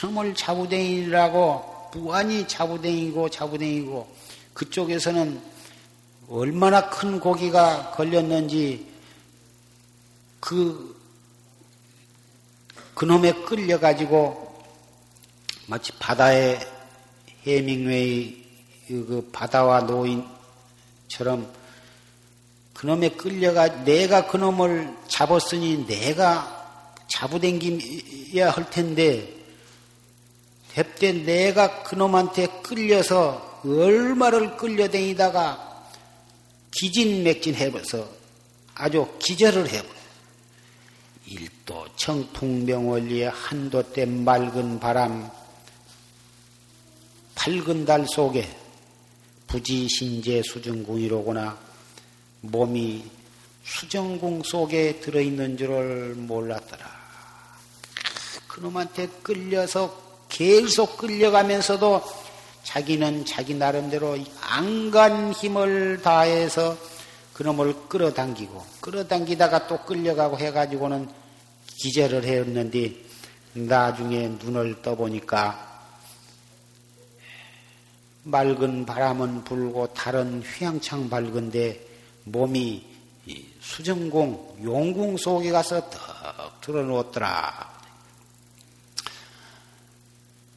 그놈을 0.01 0.35
자부댕이라고 0.35 1.91
무한히 1.95 2.49
자부댕이고 2.49 3.29
자부댕이고 3.29 4.09
그쪽에서는 4.55 5.41
얼마나 6.29 6.91
큰 6.91 7.21
고기가 7.21 7.93
걸렸는지 7.93 8.94
그, 10.45 10.95
그놈에 12.95 13.33
끌려가지고 13.33 14.63
마치 15.69 15.91
바다의 15.93 16.61
해밍웨이 17.47 18.45
그 18.87 19.31
바다와 19.33 19.81
노인처럼 19.81 21.51
그놈에 22.75 23.09
끌려가 23.13 23.85
내가 23.85 24.27
그놈을 24.27 24.95
잡았으니 25.09 25.87
내가 25.87 27.01
잡으댕기야 27.09 28.51
할 28.51 28.69
텐데 28.69 29.35
heb때 30.77 31.25
내가 31.25 31.85
그놈한테 31.85 32.49
끌려서 32.63 33.63
얼마를 33.65 34.59
끌려다니다가 34.59 35.89
기진맥진 36.71 37.55
해버서 37.55 38.07
아주 38.75 39.09
기절을 39.21 39.71
해버려. 39.71 40.04
일도 41.65 41.87
청풍명원리의 41.97 43.31
한도 43.31 43.83
때 43.93 44.05
맑은 44.05 44.79
바람, 44.79 45.31
밝은 47.35 47.85
달 47.85 48.07
속에 48.07 48.49
부지신제 49.47 50.43
수정궁이로구나 50.43 51.59
몸이 52.43 53.05
수정궁 53.65 54.43
속에 54.45 55.01
들어있는 55.01 55.57
줄을 55.57 56.15
몰랐더라. 56.15 56.85
그놈한테 58.47 59.09
끌려서 59.23 60.03
계속 60.29 60.99
끌려가면서도 60.99 62.03
자기는 62.63 63.25
자기 63.25 63.55
나름대로 63.55 64.19
안간 64.41 65.33
힘을 65.33 66.03
다해서 66.03 66.77
그놈을 67.33 67.89
끌어당기고 67.89 68.65
끌어당기다가 68.81 69.67
또 69.67 69.79
끌려가고 69.79 70.39
해가지고는 70.39 71.24
기절을 71.77 72.25
했는데 72.25 72.95
나중에 73.53 74.29
눈을 74.29 74.83
떠보니까 74.83 75.73
맑은 78.25 78.87
바람은 78.87 79.45
불고 79.45 79.93
달은 79.93 80.43
휘황창 80.43 81.11
밝은데 81.11 81.81
몸이 82.25 82.95
수정공, 83.61 84.59
용궁 84.63 85.17
속에 85.17 85.51
가서 85.51 85.89
턱 85.91 86.61
들어놓았더라. 86.61 87.75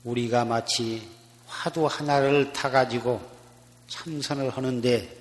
우리가 0.04 0.46
마치 0.46 1.08
화두 1.46 1.86
하나를 1.86 2.54
타가지고 2.54 3.22
참선을 3.90 4.50
하는데 4.50 5.18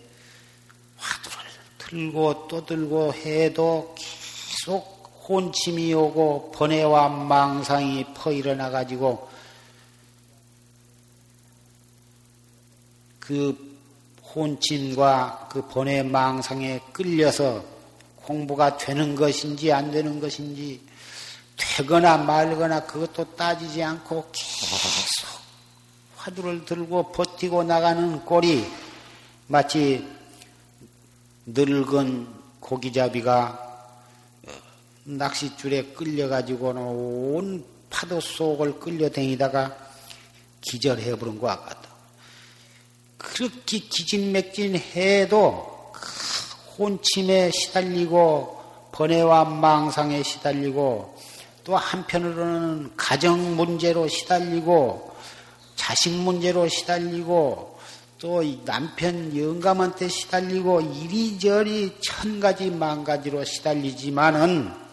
화두를 0.96 1.38
들고 1.78 2.48
또 2.48 2.64
들고 2.64 3.12
해도 3.14 3.94
계속 3.96 4.95
혼침이 5.28 5.92
오고 5.92 6.52
번뇌와 6.52 7.08
망상이 7.08 8.04
퍼 8.14 8.30
일어나 8.30 8.70
가지고 8.70 9.28
그 13.18 13.76
혼침과 14.34 15.48
그 15.50 15.66
번뇌 15.66 16.04
망상에 16.04 16.80
끌려서 16.92 17.64
공부가 18.16 18.76
되는 18.76 19.16
것인지 19.16 19.72
안 19.72 19.90
되는 19.90 20.20
것인지 20.20 20.80
되거나 21.56 22.18
말거나 22.18 22.84
그것도 22.84 23.34
따지지 23.34 23.82
않고 23.82 24.30
계속 24.30 25.26
화두를 26.16 26.64
들고 26.64 27.10
버티고 27.12 27.64
나가는 27.64 28.24
꼴이 28.24 28.64
마치 29.48 30.06
늙은 31.46 32.28
고기잡이가 32.60 33.65
낚싯줄에 35.06 35.92
끌려가지고는 35.94 36.82
온 36.82 37.64
파도 37.88 38.20
속을 38.20 38.80
끌려다니다가 38.80 39.76
기절해 40.60 41.16
버린 41.16 41.38
것 41.38 41.46
같다. 41.46 41.88
그렇게 43.16 43.78
기진맥진해도 43.78 45.32
그 45.92 46.02
혼침에 46.78 47.50
시달리고 47.52 48.56
번뇌와 48.92 49.44
망상에 49.44 50.22
시달리고 50.22 51.16
또 51.62 51.76
한편으로는 51.76 52.92
가정 52.96 53.56
문제로 53.56 54.08
시달리고 54.08 55.14
자식 55.76 56.12
문제로 56.12 56.66
시달리고 56.68 57.78
또 58.18 58.64
남편 58.64 59.36
영감한테 59.36 60.08
시달리고 60.08 60.80
이리저리 60.80 61.96
천 62.00 62.40
가지 62.40 62.70
만 62.70 63.04
가지로 63.04 63.44
시달리지만은 63.44 64.85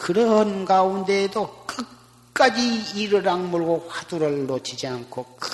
그런 0.00 0.64
가운데에도 0.64 1.66
끝까지 1.66 2.98
이를 2.98 3.28
악물고 3.28 3.86
화두를 3.90 4.46
놓치지 4.46 4.86
않고 4.86 5.36
그 5.38 5.50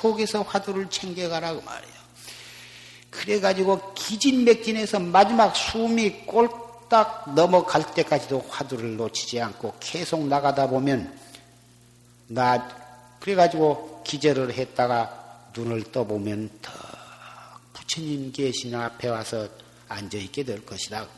속에서 0.00 0.42
화두를 0.42 0.88
챙겨가라고 0.88 1.60
말이에요. 1.60 1.94
그래가지고 3.10 3.94
기진맥진해서 3.94 5.00
마지막 5.00 5.56
숨이 5.56 6.24
꼴딱 6.24 7.34
넘어갈 7.34 7.84
때까지도 7.94 8.46
화두를 8.48 8.96
놓치지 8.96 9.40
않고 9.40 9.74
계속 9.80 10.24
나가다 10.24 10.68
보면 10.68 11.18
나 12.28 12.68
그래가지고 13.18 14.04
기절을 14.04 14.52
했다가 14.52 15.50
눈을 15.56 15.90
떠보면 15.90 16.48
더 16.62 16.72
부처님 17.72 18.30
계신 18.30 18.76
앞에 18.76 19.08
와서 19.08 19.48
앉아있게 19.88 20.44
될 20.44 20.64
것이다. 20.64 21.08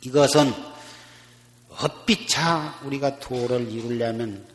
이것은 0.00 0.77
엇비차 1.80 2.80
우리가 2.84 3.18
도를 3.20 3.70
이루려면 3.70 4.46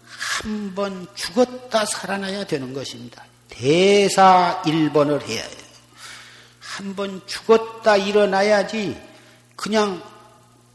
한 0.41 0.73
번 0.75 1.07
죽었다 1.15 1.85
살아나야 1.85 2.45
되는 2.45 2.73
것입니다. 2.73 3.23
대사 3.49 4.61
1번을 4.65 5.21
해야 5.27 5.43
해요. 5.43 5.57
한 6.59 6.95
번 6.95 7.21
죽었다 7.27 7.97
일어나야지 7.97 8.99
그냥 9.55 10.01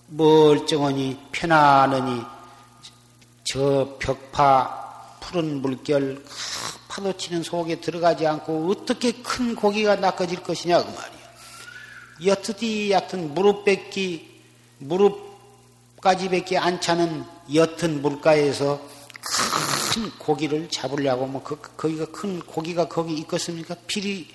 멀쩡하니 0.08 1.18
편안하니 1.32 2.22
저 3.44 3.96
벽파 3.98 5.16
푸른 5.20 5.60
물결 5.60 6.22
파도 6.88 7.16
치는 7.16 7.42
속에 7.42 7.80
들어가지 7.80 8.26
않고 8.26 8.70
어떻게 8.70 9.12
큰 9.12 9.54
고기가 9.54 9.96
낚아질 9.96 10.42
것이냐 10.42 10.82
그 10.84 10.88
말이야. 10.90 11.18
여트디 12.26 12.90
얕은 12.92 13.34
무릎 13.34 13.64
뺏기 13.64 14.40
무릎 14.78 15.27
뺏기 16.02 16.56
안 16.56 16.80
차는 16.80 17.24
옅은 17.52 18.02
물가에서 18.02 18.80
큰 19.92 20.10
고기를 20.18 20.68
잡으려고 20.70 21.26
뭐 21.26 21.42
그, 21.42 21.60
거기가 21.76 22.06
큰 22.06 22.40
고기가 22.40 22.88
거기 22.88 23.14
있겠습니까? 23.14 23.74
피리 23.86 24.28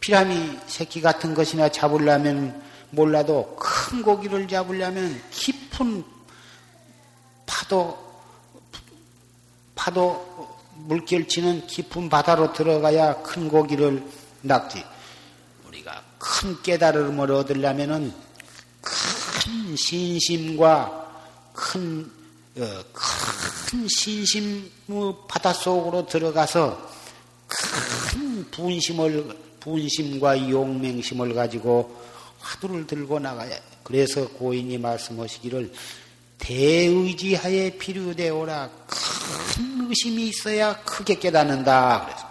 피라미 0.00 0.58
새끼 0.66 1.00
같은 1.00 1.34
것이나 1.34 1.68
잡으려면 1.68 2.60
몰라도 2.90 3.56
큰 3.58 4.02
고기를 4.02 4.48
잡으려면 4.48 5.22
깊은 5.30 6.04
파도 7.46 8.12
파도 9.74 10.58
물결 10.74 11.28
치는 11.28 11.66
깊은 11.66 12.08
바다로 12.08 12.52
들어가야 12.52 13.22
큰 13.22 13.48
고기를 13.48 14.02
낚지. 14.40 14.84
우리가 15.68 16.02
큰 16.18 16.60
깨달음을 16.62 17.30
얻으려면은 17.30 18.12
큰 18.80 19.21
신심과 19.76 21.02
큰, 21.52 22.10
어, 22.56 22.84
큰 22.92 23.88
신심의 23.88 24.68
바닷속으로 25.28 26.06
들어가서 26.06 26.90
큰 27.48 28.50
분심을, 28.50 29.36
분심과 29.60 30.50
용맹심을 30.50 31.34
가지고 31.34 32.00
화두를 32.40 32.86
들고 32.86 33.18
나가야 33.18 33.56
그래서 33.82 34.28
고인이 34.28 34.78
말씀하시기를 34.78 35.72
대의지하에 36.38 37.78
필요되오라. 37.78 38.70
큰 38.88 39.86
의심이 39.88 40.28
있어야 40.28 40.74
크게 40.82 41.18
깨닫는다. 41.18 42.04
그래서 42.06 42.26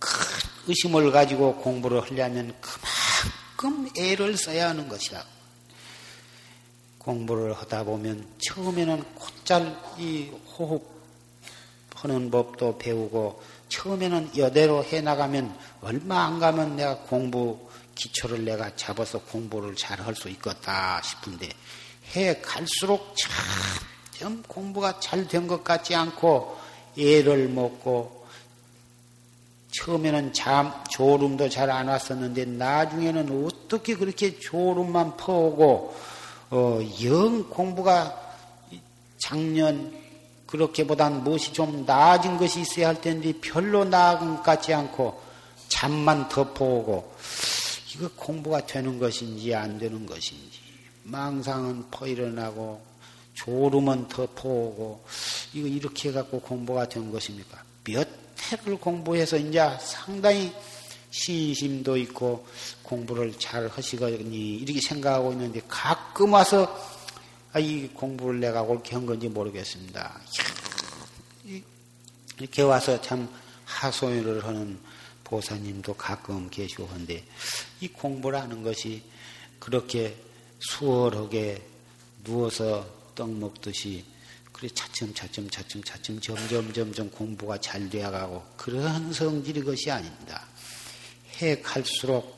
큰 0.00 0.10
의심을 0.66 1.12
가지고 1.12 1.56
공부를 1.56 2.02
하려면 2.02 2.52
그만 2.60 3.03
큼 3.64 3.88
애를 3.96 4.36
써야 4.36 4.68
하는 4.68 4.88
것이다. 4.88 5.24
공부를 6.98 7.54
하다 7.54 7.84
보면 7.84 8.28
처음에는 8.38 9.02
곧잘 9.14 9.74
이 9.96 10.30
호흡하는 10.58 12.30
법도 12.30 12.76
배우고 12.76 13.42
처음에는 13.70 14.36
여대로 14.36 14.84
해 14.84 15.00
나가면 15.00 15.58
얼마 15.80 16.26
안 16.26 16.38
가면 16.38 16.76
내가 16.76 16.98
공부 16.98 17.58
기초를 17.94 18.44
내가 18.44 18.76
잡아서 18.76 19.18
공부를 19.18 19.74
잘 19.76 19.98
할 19.98 20.14
수 20.14 20.28
있겠다 20.28 21.00
싶은데 21.02 21.48
해 22.14 22.38
갈수록 22.42 23.14
참 23.16 24.42
공부가 24.46 25.00
잘 25.00 25.26
된 25.26 25.48
것 25.48 25.64
같지 25.64 25.94
않고 25.94 26.58
애를 26.98 27.48
먹고 27.48 28.23
처음에는 29.74 30.32
잠, 30.32 30.72
졸음도 30.90 31.48
잘 31.48 31.68
안 31.70 31.88
왔었는데, 31.88 32.44
나중에는 32.44 33.46
어떻게 33.46 33.96
그렇게 33.96 34.38
졸음만 34.38 35.16
퍼오고, 35.16 35.96
어, 36.50 36.80
영 37.02 37.48
공부가 37.48 38.20
작년, 39.18 39.92
그렇게보단 40.46 41.24
무엇이 41.24 41.52
좀 41.52 41.84
나아진 41.84 42.38
것이 42.38 42.60
있어야 42.60 42.88
할 42.88 43.00
텐데, 43.00 43.32
별로 43.40 43.84
나은 43.84 44.36
것 44.36 44.42
같지 44.44 44.72
않고, 44.72 45.20
잠만 45.68 46.28
덮어오고, 46.28 47.12
이거 47.94 48.10
공부가 48.14 48.64
되는 48.64 48.98
것인지 49.00 49.54
안 49.54 49.78
되는 49.78 50.06
것인지, 50.06 50.60
망상은 51.02 51.90
퍼 51.90 52.06
일어나고, 52.06 52.80
졸음은 53.34 54.06
덮어오고, 54.06 55.04
이거 55.54 55.66
이렇게 55.66 56.10
해갖고 56.10 56.40
공부가 56.40 56.88
된 56.88 57.10
것입니까? 57.10 57.60
몇 57.82 58.23
해를 58.40 58.76
공부해서 58.76 59.36
이제 59.36 59.60
상당히 59.80 60.52
신심도 61.10 61.96
있고 61.98 62.46
공부를 62.82 63.38
잘 63.38 63.68
하시거니 63.68 64.56
이렇게 64.56 64.80
생각하고 64.80 65.32
있는데 65.32 65.60
가끔 65.68 66.32
와서 66.32 66.94
아, 67.52 67.60
이 67.60 67.86
공부를 67.88 68.40
내가 68.40 68.62
옳게 68.62 68.96
한 68.96 69.06
건지 69.06 69.28
모르겠습니다. 69.28 70.20
이렇게 72.40 72.62
와서 72.62 73.00
참 73.00 73.28
하소연을 73.64 74.44
하는 74.44 74.78
보사님도 75.22 75.94
가끔 75.94 76.50
계시고 76.50 76.86
한데 76.86 77.24
이 77.80 77.88
공부라는 77.88 78.64
것이 78.64 79.02
그렇게 79.60 80.16
수월하게 80.58 81.62
누워서 82.24 82.86
떡 83.14 83.30
먹듯이 83.30 84.04
그래 84.64 84.72
차츰 84.74 85.12
차츰 85.12 85.50
차츰 85.50 85.84
차츰 85.84 86.18
점점 86.20 86.72
점점 86.72 87.10
공부가 87.10 87.58
잘 87.58 87.90
되어가고 87.90 88.42
그러한 88.56 89.12
성질이 89.12 89.62
것이 89.62 89.90
아닙니다. 89.90 90.42
해 91.42 91.60
갈수록 91.60 92.32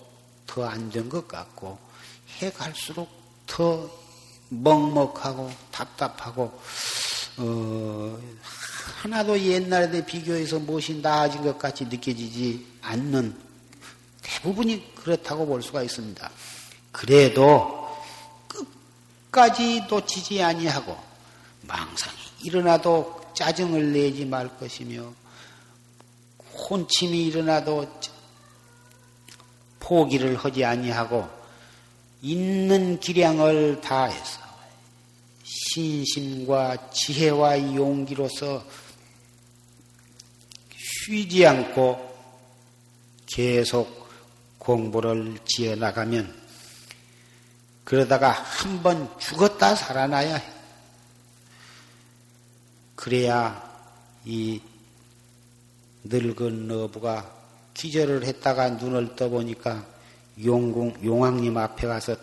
더 0.44 0.64
안 0.66 0.90
된 0.90 1.08
것 1.08 1.28
같고 1.28 1.78
해 2.42 2.50
갈수록 2.50 3.08
더 3.46 3.88
먹먹하고 4.48 5.52
답답하고 5.70 6.60
어, 7.36 8.18
하나도 9.02 9.38
옛날에 9.38 10.04
비교해서 10.04 10.58
무엇이 10.58 10.94
나아진 11.00 11.42
것 11.42 11.56
같이 11.56 11.84
느껴지지 11.84 12.66
않는 12.82 13.38
대부분이 14.22 14.96
그렇다고 14.96 15.46
볼 15.46 15.62
수가 15.62 15.84
있습니다. 15.84 16.28
그래도 16.90 17.88
끝까지 18.48 19.82
놓치지 19.88 20.42
아니하고 20.42 21.06
망상이 21.62 22.15
일어나도 22.46 23.32
짜증을 23.34 23.92
내지 23.92 24.24
말 24.24 24.56
것이며 24.58 25.12
혼침이 26.70 27.26
일어나도 27.26 27.86
포기를 29.80 30.36
하지 30.36 30.64
아니하고 30.64 31.28
있는 32.22 32.98
기량을 32.98 33.80
다해서 33.80 34.40
신심과 35.44 36.90
지혜와 36.90 37.74
용기로서 37.74 38.64
쉬지 40.76 41.46
않고 41.46 42.16
계속 43.26 44.08
공부를 44.58 45.38
지어 45.44 45.76
나가면 45.76 46.46
그러다가 47.84 48.30
한 48.30 48.82
번 48.82 49.08
죽었다 49.18 49.76
살아나야 49.76 50.36
해. 50.36 50.55
그래야 52.96 53.62
이 54.24 54.60
늙은 56.04 56.66
너부가 56.66 57.32
기절을 57.74 58.24
했다가 58.24 58.70
눈을 58.70 59.14
떠보니까 59.16 59.86
용궁, 60.42 61.04
용왕님 61.04 61.56
앞에 61.56 61.86
가서 61.86 62.16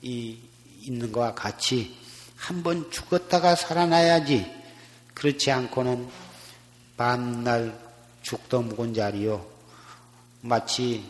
떡이 0.00 0.42
있는 0.82 1.12
것과 1.12 1.34
같이 1.34 1.96
한 2.36 2.62
번 2.62 2.90
죽었다가 2.90 3.54
살아나야지. 3.54 4.50
그렇지 5.12 5.50
않고는 5.50 6.08
밤날 6.96 7.78
죽도 8.22 8.62
묵은 8.62 8.94
자리요. 8.94 9.46
마치 10.40 11.04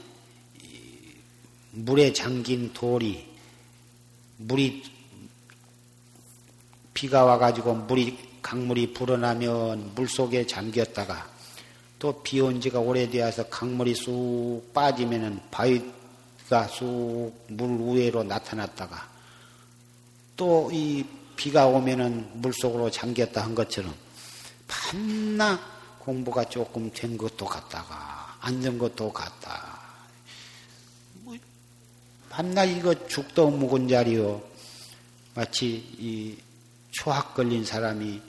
물에 1.70 2.12
잠긴 2.12 2.72
돌이 2.72 3.28
물이 4.38 4.82
비가 7.00 7.24
와가지고 7.24 7.74
물이 7.88 8.18
강물이 8.42 8.92
불어나면 8.92 9.94
물 9.94 10.06
속에 10.06 10.46
잠겼다가 10.46 11.26
또 11.98 12.22
비 12.22 12.40
온 12.42 12.60
지가 12.60 12.78
오래되어서 12.78 13.48
강물이 13.48 13.94
쑥 13.94 14.70
빠지면은 14.74 15.40
바위가 15.50 16.68
쑥 16.68 17.32
물 17.48 17.96
위로 17.96 18.22
나타났다가 18.22 19.08
또 20.36 20.68
이 20.70 21.02
비가 21.36 21.66
오면은 21.68 22.28
물 22.34 22.52
속으로 22.52 22.90
잠겼다 22.90 23.44
한 23.44 23.54
것처럼 23.54 23.94
밤낮 24.68 25.58
공부가 26.00 26.44
조금 26.44 26.90
된 26.92 27.16
것도 27.16 27.46
같다가 27.46 28.36
안 28.40 28.60
된 28.60 28.76
것도 28.76 29.10
같다. 29.10 29.78
뭐 31.24 31.34
밤낮 32.28 32.66
이거 32.66 32.92
죽도 33.08 33.48
묵은 33.50 33.88
자리요. 33.88 34.42
마치 35.34 35.82
이 35.98 36.36
초학 36.90 37.34
걸린 37.34 37.64
사람이 37.64 38.20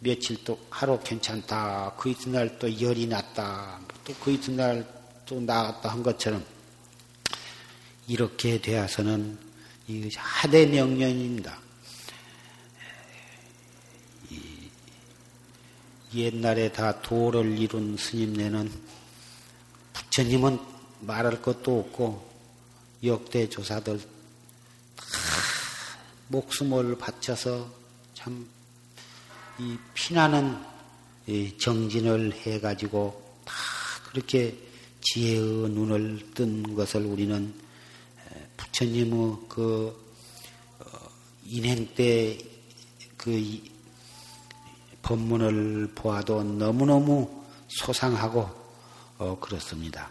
며칠 0.00 0.42
또 0.44 0.58
하루 0.70 0.98
괜찮다. 1.02 1.94
그 1.96 2.10
이튿날 2.10 2.58
또 2.58 2.80
열이 2.80 3.06
났다. 3.06 3.80
또 4.04 4.14
그 4.20 4.30
이튿날 4.30 4.86
또 5.26 5.40
나았다 5.40 5.88
한 5.88 6.02
것처럼 6.02 6.44
이렇게 8.06 8.60
되어서는 8.60 9.38
이 9.88 10.10
하대 10.16 10.66
명령입니다. 10.66 11.58
옛날에 16.14 16.72
다 16.72 17.02
도를 17.02 17.58
이룬 17.58 17.96
스님네는 17.96 18.72
부처님은 19.92 20.58
말할 21.00 21.42
것도 21.42 21.80
없고 21.80 22.30
역대 23.04 23.48
조사들 23.48 23.98
다 23.98 25.04
목숨을 26.28 26.96
바쳐서 26.96 27.68
참 28.26 28.56
이 29.58 29.78
피나는 29.94 30.62
정진을 31.58 32.34
해가지고 32.34 33.40
다 33.44 33.54
그렇게 34.10 34.54
지혜의 35.00 35.70
눈을 35.70 36.32
뜬 36.34 36.74
것을 36.74 37.06
우리는 37.06 37.54
부처님의 38.56 39.36
그 39.48 40.14
어, 40.78 40.84
인행 41.44 41.86
때 41.94 42.38
그 43.16 43.60
법문을 45.02 45.92
보아도 45.94 46.42
너무너무 46.44 47.44
소상하고 47.68 48.48
어 49.18 49.38
그렇습니다. 49.40 50.10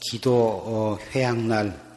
기도 0.00 0.34
어, 0.34 0.98
회양날 1.10 1.87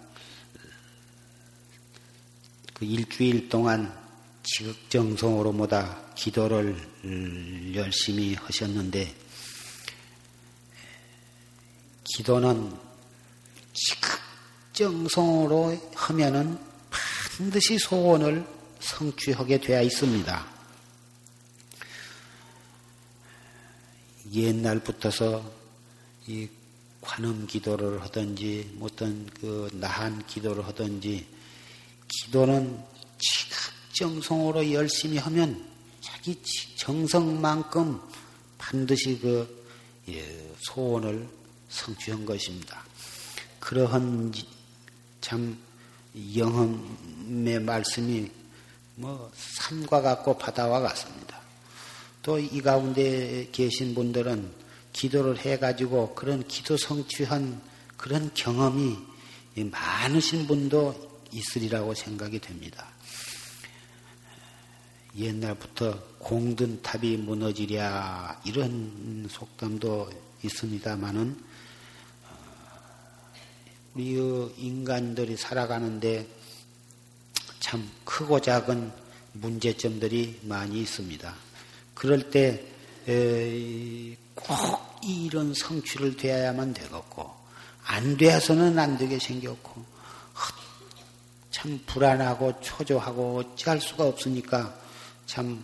그 2.81 2.85
일주일 2.85 3.47
동안 3.47 3.95
지극정성으로 4.41 5.51
모다 5.51 6.01
기도를 6.15 6.75
열심히 7.75 8.33
하셨는데 8.33 9.15
기도는 12.05 12.75
지극정성으로 14.73 15.91
하면은 15.93 16.57
반드시 16.89 17.77
소원을 17.77 18.47
성취하게 18.79 19.59
되어 19.59 19.83
있습니다. 19.83 20.47
옛날부터서 24.33 25.53
이 26.25 26.49
관음 26.99 27.45
기도를 27.45 28.01
하든지 28.01 28.79
어떤 28.81 29.29
그 29.39 29.69
나한 29.73 30.25
기도를 30.25 30.65
하든지 30.65 31.40
기도는 32.11 32.83
지각정성으로 33.17 34.71
열심히 34.73 35.17
하면 35.17 35.65
자기 36.01 36.41
정성만큼 36.77 37.99
반드시 38.57 39.19
그 39.19 39.63
예, 40.09 40.51
소원을 40.59 41.27
성취한 41.69 42.25
것입니다. 42.25 42.83
그러한 43.59 44.33
참 45.21 45.57
영험의 46.35 47.59
말씀이 47.61 48.29
뭐 48.95 49.31
산과 49.35 50.01
같고 50.01 50.37
바다와 50.37 50.81
같습니다. 50.81 51.39
또 52.23 52.39
이 52.39 52.61
가운데 52.61 53.47
계신 53.51 53.95
분들은 53.95 54.51
기도를 54.93 55.39
해가지고 55.39 56.13
그런 56.13 56.45
기도 56.47 56.77
성취한 56.77 57.61
그런 57.97 58.31
경험이 58.33 58.97
많으신 59.55 60.47
분도 60.47 61.10
있으리라고 61.31 61.93
생각이 61.93 62.39
됩니다. 62.39 62.87
옛날부터 65.17 65.99
공든 66.19 66.81
탑이 66.81 67.17
무너지랴 67.17 68.41
이런 68.45 69.27
속담도 69.29 70.09
있습니다만은 70.43 71.43
어, 72.23 72.37
우리 73.93 74.13
인간들이 74.57 75.35
살아가는데 75.35 76.27
참 77.59 77.89
크고 78.05 78.39
작은 78.39 78.91
문제점들이 79.33 80.41
많이 80.43 80.81
있습니다. 80.81 81.35
그럴 81.93 82.29
때 82.31 82.71
꼭 84.35 84.47
이런 85.03 85.53
성취를 85.53 86.15
되어야만 86.15 86.73
되겠고 86.73 87.31
안 87.85 88.17
되어서는 88.17 88.77
안 88.77 88.97
되게 88.97 89.17
생겼고 89.19 89.83
참 91.61 91.79
불안하고 91.85 92.59
초조하고 92.59 93.37
어찌할 93.37 93.79
수가 93.79 94.07
없으니까 94.07 94.75
참 95.27 95.63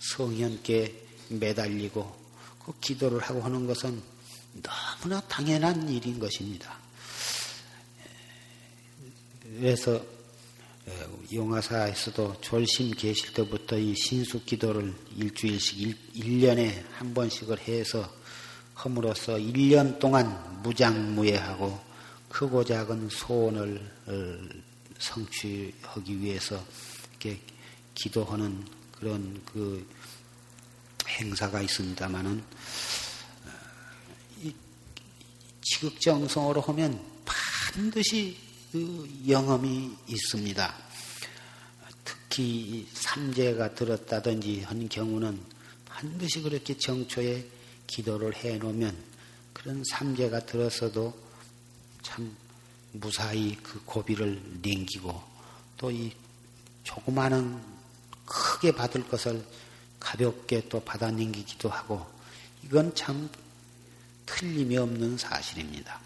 성현께 0.00 1.06
매달리고 1.30 2.14
그 2.62 2.78
기도를 2.78 3.20
하고 3.20 3.40
하는 3.40 3.66
것은 3.66 4.02
너무나 4.62 5.18
당연한 5.22 5.88
일인 5.88 6.18
것입니다. 6.18 6.78
그래서 9.42 10.04
용화사에서도 11.32 12.42
졸심 12.42 12.90
계실 12.90 13.32
때부터 13.32 13.78
이 13.78 13.94
신수 13.94 14.44
기도를 14.44 14.94
일주일씩 15.16 15.96
일, 16.12 16.40
년에한 16.40 17.14
번씩을 17.14 17.60
해서 17.60 18.12
함으로써 18.74 19.36
1년 19.36 19.98
동안 19.98 20.62
무장무예하고 20.62 21.85
크고 22.36 22.62
작은 22.62 23.08
소원을 23.08 23.80
어, 24.04 24.38
성취하기 24.98 26.20
위해서 26.20 26.62
이렇게 27.12 27.40
기도하는 27.94 28.62
그런 28.92 29.42
그 29.46 29.88
행사가 31.08 31.62
있습니다만은 31.62 32.44
어, 33.46 34.50
지극정성으로 35.62 36.60
하면 36.60 37.02
반드시 37.24 38.36
그 38.70 39.08
영험이 39.26 39.96
있습니다. 40.06 40.74
특히 42.04 42.86
삼재가 42.92 43.74
들었다든지 43.74 44.60
한 44.60 44.90
경우는 44.90 45.40
반드시 45.86 46.42
그렇게 46.42 46.76
정초에 46.76 47.48
기도를 47.86 48.36
해 48.36 48.58
놓으면 48.58 48.94
그런 49.54 49.82
삼재가 49.88 50.44
들었어도 50.44 51.25
참 52.06 52.36
무사히 52.92 53.56
그 53.62 53.82
고비를 53.84 54.40
넘기고 54.62 55.22
또 55.76 55.90
이 55.90 56.12
조그마한 56.84 57.60
크게 58.24 58.72
받을 58.72 59.06
것을 59.08 59.44
가볍게 59.98 60.68
또 60.68 60.78
받아 60.84 61.10
넘기기도 61.10 61.68
하고 61.68 62.06
이건 62.62 62.94
참 62.94 63.28
틀림이 64.24 64.76
없는 64.76 65.18
사실입니다. 65.18 66.00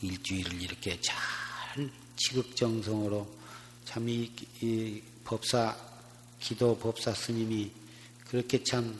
일주일을 0.00 0.62
이렇게 0.62 0.98
잘 1.00 1.90
지극정성으로 2.16 3.28
참이 3.84 4.32
이 4.62 5.02
법사 5.24 5.76
기도 6.40 6.78
법사 6.78 7.12
스님이 7.12 7.70
그렇게 8.28 8.62
참 8.64 8.98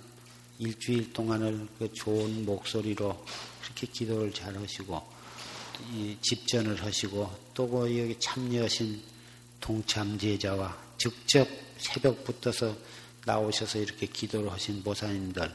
일주일 0.59 1.13
동안을 1.13 1.69
그 1.79 1.93
좋은 1.95 2.45
목소리로 2.45 3.25
그렇게 3.63 3.87
기도를 3.87 4.33
잘 4.33 4.57
하시고 4.57 4.97
이 4.97 5.18
집전을 6.21 6.83
하시고 6.85 7.31
또그 7.55 7.99
여기 7.99 8.17
참여하신 8.19 9.03
동참 9.61 10.19
제자와 10.19 10.77
직접 10.97 11.47
새벽부터서 11.79 12.77
나오셔서 13.25 13.79
이렇게 13.79 14.07
기도를 14.07 14.51
하신 14.53 14.83
보사님들 14.83 15.55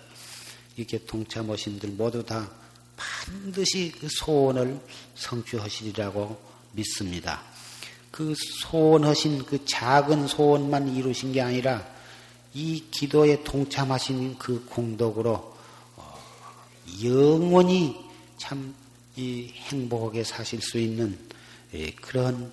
이렇게 0.78 1.04
동참하신들 1.06 1.90
모두 1.90 2.24
다 2.24 2.50
반드시 2.96 3.92
그 4.00 4.08
소원을 4.10 4.80
성취하시리라고 5.16 6.40
믿습니다. 6.74 7.42
그 8.12 8.34
소원하신 8.36 9.46
그 9.46 9.66
작은 9.66 10.28
소원만 10.28 10.96
이루신 10.96 11.32
게 11.32 11.42
아니라 11.42 11.86
이 12.54 12.84
기도에 12.92 13.44
동참하신 13.44 14.38
그 14.38 14.64
공덕으로 14.66 15.58
어, 15.96 16.20
영원히 17.04 17.98
참 18.38 18.76
행복하게 19.18 20.24
사실 20.24 20.62
수 20.62 20.78
있는 20.78 21.18
예, 21.74 21.92
그런 21.92 22.52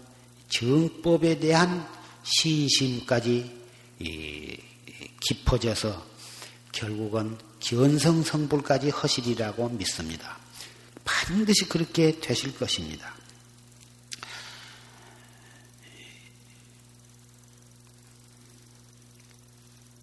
정법에 0.48 1.38
대한 1.38 1.86
신심까지 2.22 3.60
깊어져서 5.20 6.06
결국은 6.72 7.38
견성성불까지 7.60 8.90
허시리라고 8.90 9.68
믿습니다. 9.70 10.38
반드시 11.04 11.68
그렇게 11.68 12.18
되실 12.20 12.56
것입니다. 12.56 13.14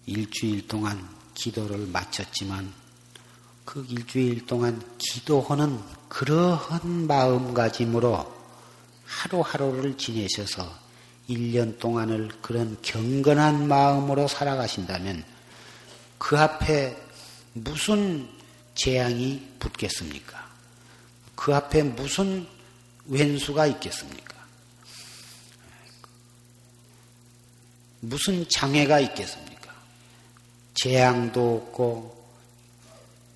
일주일 0.06 0.66
동안 0.66 1.08
기도를 1.34 1.86
마쳤지만 1.86 2.72
그 3.68 3.84
일주일 3.86 4.46
동안 4.46 4.82
기도하는 4.96 5.78
그러한 6.08 7.06
마음가짐으로 7.06 8.34
하루하루를 9.04 9.98
지내셔서 9.98 10.74
1년 11.28 11.78
동안을 11.78 12.30
그런 12.40 12.78
경건한 12.80 13.68
마음으로 13.68 14.26
살아가신다면 14.26 15.22
그 16.16 16.38
앞에 16.38 16.96
무슨 17.52 18.26
재앙이 18.74 19.46
붙겠습니까? 19.58 20.48
그 21.34 21.54
앞에 21.54 21.82
무슨 21.82 22.46
왼수가 23.04 23.66
있겠습니까? 23.66 24.34
무슨 28.00 28.48
장애가 28.48 29.00
있겠습니까? 29.00 29.74
재앙도 30.72 31.56
없고 31.56 32.17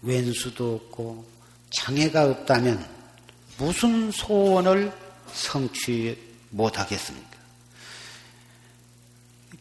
왼수도 0.03 0.75
없고 0.75 1.25
장애가 1.71 2.25
없다면 2.25 2.85
무슨 3.59 4.11
소원을 4.11 4.93
성취 5.33 6.19
못하겠습니까? 6.51 7.31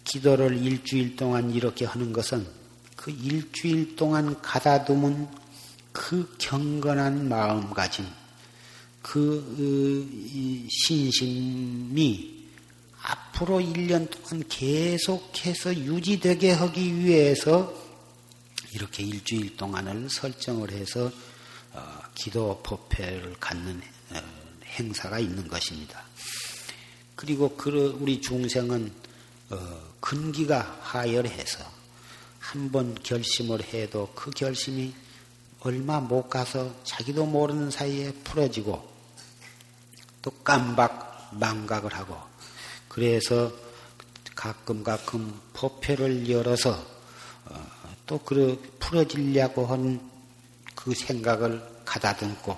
기도를 0.04 0.58
일주일 0.58 1.16
동안 1.16 1.52
이렇게 1.52 1.86
하는 1.86 2.12
것은 2.12 2.46
그 2.96 3.12
일주일 3.12 3.96
동안 3.96 4.40
가다듬은 4.42 5.28
그 5.92 6.36
경건한 6.38 7.30
마음가짐, 7.30 8.06
그 9.02 10.68
신심이 10.70 12.42
앞으로 13.02 13.60
1년 13.60 14.10
동안 14.10 14.44
계속해서 14.48 15.76
유지되게 15.76 16.52
하기 16.52 17.00
위해서 17.00 17.81
이렇게 18.74 19.04
일주일 19.04 19.56
동안을 19.58 20.10
설정을 20.10 20.72
해서 20.72 21.12
어, 21.74 22.02
기도 22.16 22.62
법회를 22.64 23.36
갖는 23.40 23.82
어, 24.12 24.22
행사가 24.66 25.20
있는 25.20 25.48
것입니다. 25.48 26.04
그리고 27.16 27.56
그 27.56 27.98
우리 28.00 28.20
중생은 28.22 28.92
어, 29.52 29.94
근기가 30.00 30.80
하열해서 30.82 31.82
한 32.40 32.72
번 32.72 32.96
결심을 32.96 33.64
해도 33.64 34.12
그 34.14 34.30
결심이 34.32 34.94
얼마 35.62 36.00
못 36.00 36.30
가서 36.30 36.76
자기도 36.84 37.26
모르는 37.26 37.72
사이에 37.72 38.12
풀어지고 38.24 38.92
또 40.22 40.32
깜박 40.44 41.30
망각을 41.34 41.94
하고 41.94 42.18
그래서 42.90 43.52
가끔 44.36 44.84
가끔 44.84 45.40
법회를 45.54 46.30
열어서 46.30 46.84
또그 48.06 48.78
풀어지려고 48.80 49.66
한 49.66 50.12
그 50.84 50.96
생각을 50.96 51.62
가다듬고 51.86 52.58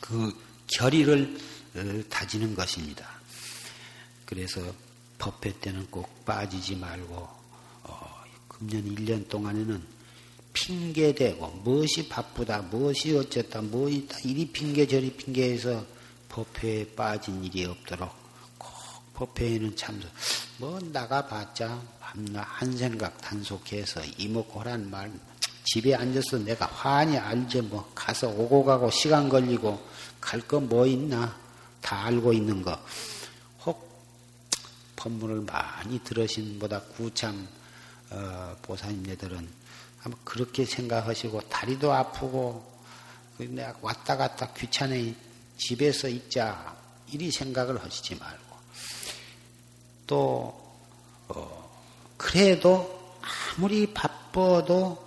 그 0.00 0.32
결의를 0.66 1.38
어, 1.76 2.02
다지는 2.10 2.54
것입니다. 2.56 3.08
그래서 4.26 4.60
법회 5.18 5.60
때는 5.60 5.86
꼭 5.90 6.24
빠지지 6.24 6.74
말고 6.74 7.28
어, 7.84 8.24
금년 8.48 8.82
1년 8.82 9.28
동안에는 9.28 9.80
핑계대고 10.52 11.62
무엇이 11.64 12.08
바쁘다, 12.08 12.62
무엇이 12.62 13.16
어쨌다, 13.16 13.62
뭐 13.62 13.88
있다 13.88 14.18
이리 14.24 14.50
핑계 14.50 14.86
저리 14.86 15.12
핑계해서 15.12 15.86
법회에 16.28 16.94
빠진 16.96 17.44
일이 17.44 17.64
없도록 17.64 18.10
꼭 18.58 18.70
법회에는 19.14 19.76
참석. 19.76 20.10
뭐 20.58 20.78
나가봤자 20.80 21.80
밤낮 22.00 22.42
한 22.42 22.76
생각 22.76 23.20
단속해서 23.20 24.02
이목고란 24.18 24.90
말 24.90 25.12
집에 25.64 25.94
앉아서 25.94 26.38
내가 26.38 26.66
환히 26.66 27.16
알지 27.16 27.62
뭐 27.62 27.90
가서 27.94 28.28
오고 28.28 28.64
가고 28.64 28.90
시간 28.90 29.28
걸리고 29.28 29.80
갈 30.20 30.40
거 30.46 30.60
뭐 30.60 30.86
있나 30.86 31.36
다 31.80 32.04
알고 32.06 32.32
있는 32.32 32.62
거. 32.62 32.78
혹 33.64 33.88
법문을 34.96 35.40
많이 35.42 35.98
들으신 36.04 36.58
보다 36.58 36.80
구참 36.80 37.48
어, 38.10 38.56
보사님네들은 38.62 39.48
아마 40.04 40.14
그렇게 40.24 40.64
생각하시고 40.64 41.40
다리도 41.48 41.92
아프고 41.92 42.70
그 43.38 43.44
내가 43.44 43.74
왔다 43.80 44.16
갔다 44.16 44.52
귀찮아 44.52 44.94
집에서 45.56 46.08
있자 46.08 46.76
이리 47.10 47.30
생각을 47.32 47.82
하시지 47.82 48.14
말고 48.16 48.41
또 50.06 50.60
어, 51.28 51.70
그래도 52.16 53.16
아무리 53.56 53.92
바빠도 53.92 55.02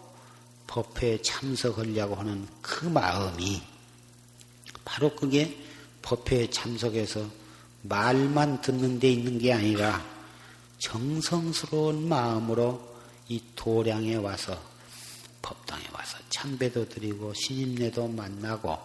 법회에 0.68 1.22
참석하려고 1.22 2.16
하는 2.16 2.48
그 2.62 2.86
마음이 2.86 3.62
바로 4.84 5.16
그게 5.16 5.58
법회에 6.02 6.50
참석해서 6.50 7.26
말만 7.84 8.62
듣는 8.62 9.00
데 9.00 9.12
있는 9.12 9.40
게 9.40 9.54
아니라 9.54 10.04
정성스러운 10.80 12.08
마음으로 12.08 12.96
이 13.28 13.42
도량에 13.56 14.16
와서 14.16 14.60
법당에 15.42 15.84
와서 15.94 16.18
참배도 16.30 16.90
드리고 16.90 17.34
신임내도 17.34 18.08
만나고 18.08 18.78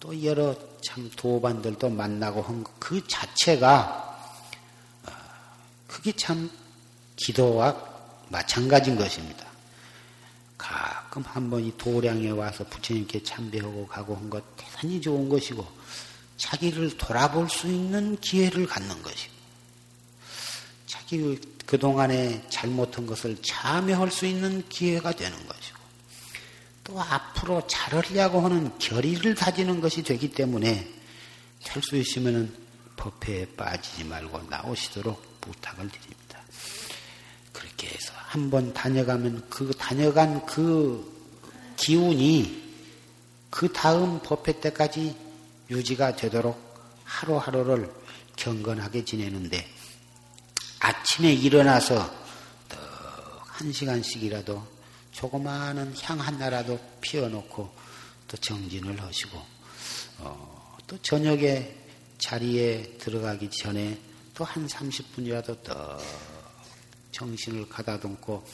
또 0.00 0.24
여러 0.24 0.54
참 0.82 1.10
도반들도 1.16 1.88
만나고 1.90 2.42
한 2.42 2.64
그 2.92 3.00
자체가 3.06 4.10
어, 4.10 4.11
그게 5.92 6.10
참 6.12 6.50
기도와 7.16 7.76
마찬가지인 8.30 8.96
것입니다. 8.96 9.44
가끔 10.56 11.22
한 11.22 11.50
번 11.50 11.62
이 11.62 11.70
도량에 11.76 12.30
와서 12.30 12.64
부처님께 12.64 13.22
참배하고 13.22 13.86
가고 13.86 14.16
한 14.16 14.30
것 14.30 14.42
대단히 14.56 15.02
좋은 15.02 15.28
것이고 15.28 15.66
자기를 16.38 16.96
돌아볼 16.96 17.50
수 17.50 17.66
있는 17.66 18.16
기회를 18.20 18.66
갖는 18.66 19.02
것이고 19.02 19.34
자기 20.86 21.38
그동안에 21.66 22.46
잘못한 22.48 23.06
것을 23.06 23.36
참여할 23.42 24.10
수 24.10 24.24
있는 24.24 24.66
기회가 24.70 25.12
되는 25.12 25.36
것이고 25.46 25.78
또 26.84 27.00
앞으로 27.02 27.66
잘하려고 27.66 28.40
하는 28.40 28.76
결의를 28.78 29.34
다지는 29.34 29.82
것이 29.82 30.02
되기 30.02 30.30
때문에 30.30 30.88
될 31.64 31.82
수 31.82 31.96
있으면 31.96 32.56
법회에 32.96 33.46
빠지지 33.56 34.04
말고 34.04 34.42
나오시도록 34.48 35.31
부탁을 35.42 35.90
드립니다. 35.90 36.40
그렇게 37.52 37.88
해서 37.88 38.12
한번 38.16 38.72
다녀가면 38.72 39.48
그 39.50 39.70
다녀간 39.76 40.46
그 40.46 41.12
기운이 41.76 42.62
그 43.50 43.70
다음 43.70 44.20
법회 44.20 44.60
때까지 44.60 45.14
유지가 45.68 46.16
되도록 46.16 46.58
하루하루를 47.04 47.92
경건하게 48.36 49.04
지내는데 49.04 49.68
아침에 50.80 51.32
일어나서 51.34 52.22
한 53.62 53.72
시간씩이라도 53.72 54.66
조그마한 55.12 55.94
향 56.02 56.18
하나라도 56.18 56.80
피워놓고 57.00 57.72
또 58.26 58.36
정진을 58.38 59.00
하시고 59.00 59.38
어, 60.18 60.78
또 60.86 60.96
저녁에 61.02 61.76
자리에 62.18 62.96
들어가기 62.98 63.50
전에 63.50 64.00
또 64.42 64.44
한 64.44 64.66
30분이라도 64.66 65.62
더 65.62 65.96
정신을 67.12 67.68
가다듬고 67.68 68.44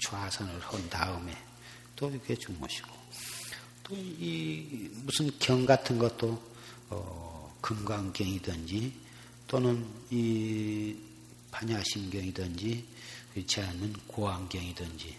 좌선을 0.00 0.58
한 0.58 0.90
다음에 0.90 1.32
또 1.94 2.10
이렇게 2.10 2.34
주무시고 2.34 2.88
또 3.84 3.94
이 3.94 4.90
무슨 5.04 5.30
경 5.38 5.64
같은 5.64 5.96
것도 5.96 6.42
어, 6.90 7.56
금강경이든지 7.60 8.92
또는 9.46 9.86
이 10.10 10.96
반야심경이든지 11.52 12.84
그렇지 13.32 13.60
않은 13.60 13.92
고안경이든지 14.08 15.16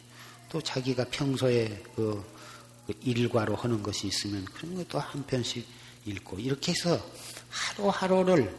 또 0.49 0.61
자기가 0.61 1.05
평소에 1.11 1.81
그, 1.95 2.21
그 2.87 2.93
일과로 3.03 3.55
하는 3.55 3.81
것이 3.81 4.07
있으면 4.07 4.43
그런 4.45 4.75
것도 4.75 4.99
한 4.99 5.25
편씩 5.25 5.65
읽고 6.05 6.39
이렇게 6.39 6.73
해서 6.73 6.99
하루하루를 7.49 8.53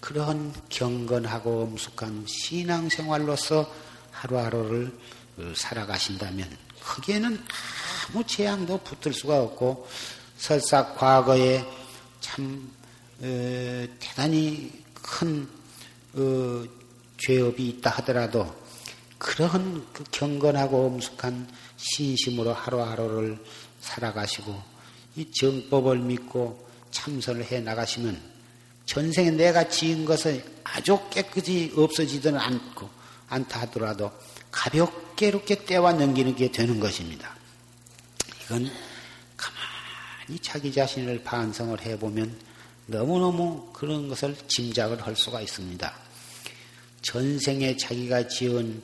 그런 0.00 0.52
경건하고 0.68 1.62
엄숙한 1.62 2.24
신앙생활로서 2.26 3.70
하루하루를 4.12 4.96
그 5.36 5.54
살아가신다면 5.56 6.48
거기에는 6.80 7.44
아무 8.08 8.24
재앙도 8.26 8.78
붙을 8.78 9.12
수가 9.12 9.42
없고 9.42 9.88
설사 10.36 10.94
과거에 10.94 11.64
참 12.20 12.70
어, 13.20 13.86
대단히 13.98 14.72
큰 14.94 15.48
어, 16.14 16.64
죄업이 17.18 17.68
있다 17.68 17.90
하더라도 17.90 18.54
그런 19.18 19.84
그 19.92 20.04
경건하고 20.10 20.86
엄숙한 20.86 21.48
신심으로 21.76 22.52
하루하루를 22.54 23.38
살아가시고 23.80 24.60
이 25.16 25.30
정법을 25.32 25.98
믿고 25.98 26.68
참선을 26.90 27.44
해 27.44 27.60
나가시면 27.60 28.37
전생에 28.88 29.30
내가 29.32 29.68
지은 29.68 30.06
것을 30.06 30.42
아주 30.64 30.98
깨끗이 31.10 31.70
없어지지는 31.76 32.40
않고 32.40 32.88
않다 33.28 33.60
하더라도 33.60 34.10
가볍게 34.50 35.28
이렇게 35.28 35.62
떼와 35.62 35.92
넘기는 35.92 36.34
게 36.34 36.50
되는 36.50 36.80
것입니다. 36.80 37.36
이건 38.44 38.70
가만히 39.36 40.38
자기 40.40 40.72
자신을 40.72 41.22
반성을 41.22 41.78
해보면 41.82 42.34
너무너무 42.86 43.68
그런 43.74 44.08
것을 44.08 44.34
짐작을 44.48 45.06
할 45.06 45.14
수가 45.14 45.42
있습니다. 45.42 45.94
전생에 47.02 47.76
자기가 47.76 48.26
지은 48.28 48.82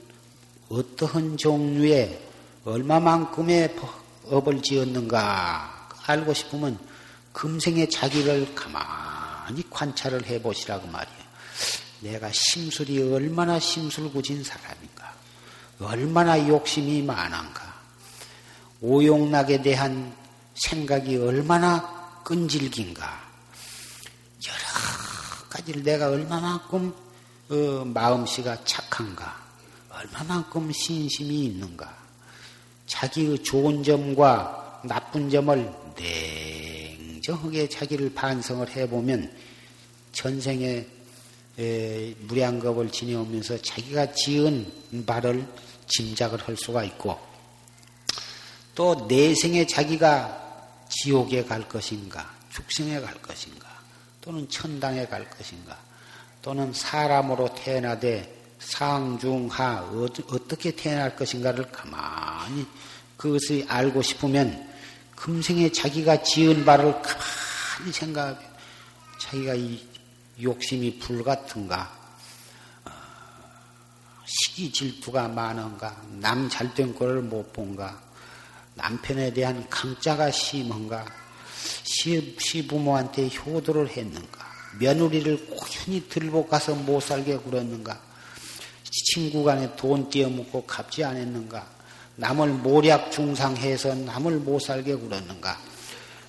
어떠한 0.68 1.38
종류의 1.38 2.20
얼마만큼의 2.66 3.74
업을 4.26 4.60
지었는가 4.60 5.88
알고 6.06 6.34
싶으면 6.34 6.78
금생에 7.32 7.88
자기를 7.88 8.54
가만히 8.54 9.03
관찰을 9.70 10.26
해보시라고 10.26 10.86
말이에요. 10.86 11.24
내가 12.00 12.30
심술이 12.32 13.12
얼마나 13.12 13.58
심술궂은 13.58 14.44
사람인가? 14.44 15.14
얼마나 15.80 16.38
욕심이 16.48 17.02
많은가? 17.02 17.74
오용락에 18.80 19.62
대한 19.62 20.14
생각이 20.54 21.16
얼마나 21.16 22.20
끈질긴가? 22.24 23.24
여러 24.46 25.48
가지를 25.48 25.82
내가 25.82 26.08
얼마만큼 26.08 26.94
어, 27.50 27.84
마음씨가 27.86 28.64
착한가? 28.64 29.42
얼마만큼 29.90 30.72
신심이 30.72 31.46
있는가? 31.46 31.94
자기의 32.86 33.42
좋은 33.42 33.82
점과 33.82 34.80
나쁜 34.84 35.30
점을 35.30 35.72
냉정하게 37.24 37.68
자기를 37.68 38.12
반성을 38.14 38.68
해보면 38.76 39.32
전생에 40.12 40.86
무량겁을 42.20 42.90
지내오면서 42.90 43.62
자기가 43.62 44.12
지은 44.12 45.04
바를 45.06 45.46
짐작을 45.86 46.40
할 46.40 46.56
수가 46.56 46.84
있고 46.84 47.18
또 48.74 49.06
내생에 49.08 49.66
자기가 49.66 50.86
지옥에 50.88 51.44
갈 51.44 51.66
것인가 51.66 52.30
축생에 52.52 53.00
갈 53.00 53.14
것인가 53.14 53.68
또는 54.20 54.48
천당에 54.48 55.06
갈 55.06 55.28
것인가 55.30 55.78
또는 56.42 56.72
사람으로 56.72 57.54
태어나되 57.54 58.32
상중하 58.58 59.90
어떻게 60.30 60.70
태어날 60.72 61.16
것인가를 61.16 61.70
가만히 61.70 62.66
그것을 63.16 63.64
알고 63.68 64.02
싶으면 64.02 64.73
금생에 65.24 65.72
자기가 65.72 66.22
지은 66.22 66.66
바를 66.66 66.92
가만히 67.00 67.90
생각하면 67.90 68.38
자기가 69.18 69.54
이 69.54 69.82
욕심이 70.42 70.98
불같은가? 70.98 71.90
어, 72.84 72.90
시기 74.26 74.70
질투가 74.70 75.28
많은가? 75.28 75.96
남 76.20 76.46
잘된 76.50 76.94
꼴을 76.94 77.22
못 77.22 77.54
본가? 77.54 78.02
남편에 78.74 79.32
대한 79.32 79.66
강자가 79.70 80.30
심한가? 80.30 81.06
시, 81.84 82.36
시부모한테 82.38 83.30
효도를 83.30 83.88
했는가? 83.88 84.44
며느리를 84.78 85.46
고연히 85.46 86.06
들고 86.06 86.46
가서 86.46 86.74
못 86.74 87.00
살게 87.00 87.38
굴었는가? 87.38 87.98
친구 88.90 89.42
간에 89.42 89.74
돈 89.74 90.10
띄어먹고 90.10 90.66
갚지 90.66 91.02
않았는가? 91.02 91.66
남을 92.16 92.48
모략 92.48 93.10
중상해서 93.10 93.94
남을 93.94 94.38
못 94.38 94.60
살게 94.60 94.94
굴었는가? 94.94 95.58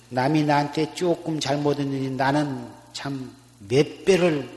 남이 0.08 0.44
나한테 0.44 0.94
조금 0.94 1.40
잘못했는지 1.40 2.10
나는 2.10 2.68
참 2.92 3.46
몇 3.58 4.04
배를 4.04 4.48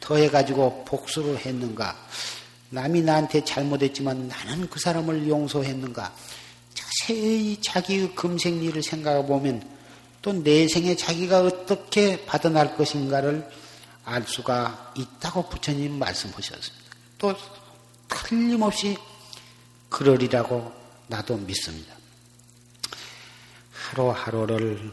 더해가지고 0.00 0.84
복수를 0.84 1.38
했는가? 1.38 1.96
남이 2.70 3.02
나한테 3.02 3.44
잘못했지만 3.44 4.28
나는 4.28 4.68
그 4.68 4.78
사람을 4.80 5.28
용서했는가? 5.28 6.12
자세히 6.74 7.58
자기의 7.60 8.14
금생 8.14 8.62
일을 8.62 8.82
생각해 8.82 9.26
보면 9.26 9.68
또 10.22 10.32
내생에 10.32 10.96
자기가 10.96 11.42
어떻게 11.42 12.24
받아날 12.24 12.76
것인가를 12.76 13.48
알 14.04 14.24
수가 14.26 14.92
있다고 14.96 15.48
부처님 15.48 15.98
말씀하셨습니다. 15.98 16.86
또 17.18 17.34
틀림없이 18.08 18.96
그러리라고 19.88 20.72
나도 21.08 21.36
믿습니다. 21.36 21.94
하루하루를 23.72 24.92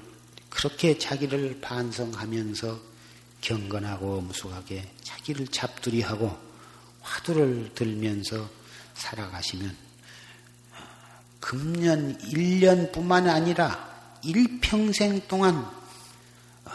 그렇게 0.50 0.98
자기를 0.98 1.60
반성하면서 1.62 2.80
경건하고 3.42 4.22
무숙하게 4.22 4.90
자기를 5.02 5.48
잡두리하고 5.48 6.38
화두를 7.02 7.74
들면서 7.74 8.50
살아가시면 8.94 9.76
금년 11.40 12.18
1년뿐만 12.20 13.28
아니라 13.28 14.20
일평생 14.24 15.28
동안 15.28 15.70
어, 16.66 16.72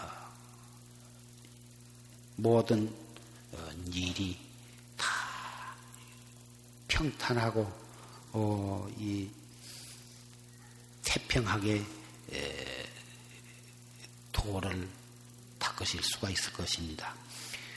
모든 2.36 2.94
어, 3.52 3.70
일이 3.94 4.38
다 4.98 5.06
평탄하고 6.88 7.77
어, 8.40 8.88
이 8.96 9.28
태평하게 11.02 11.82
도를 14.30 14.88
닦으실 15.58 16.00
수가 16.02 16.30
있을 16.30 16.52
것입니다. 16.52 17.14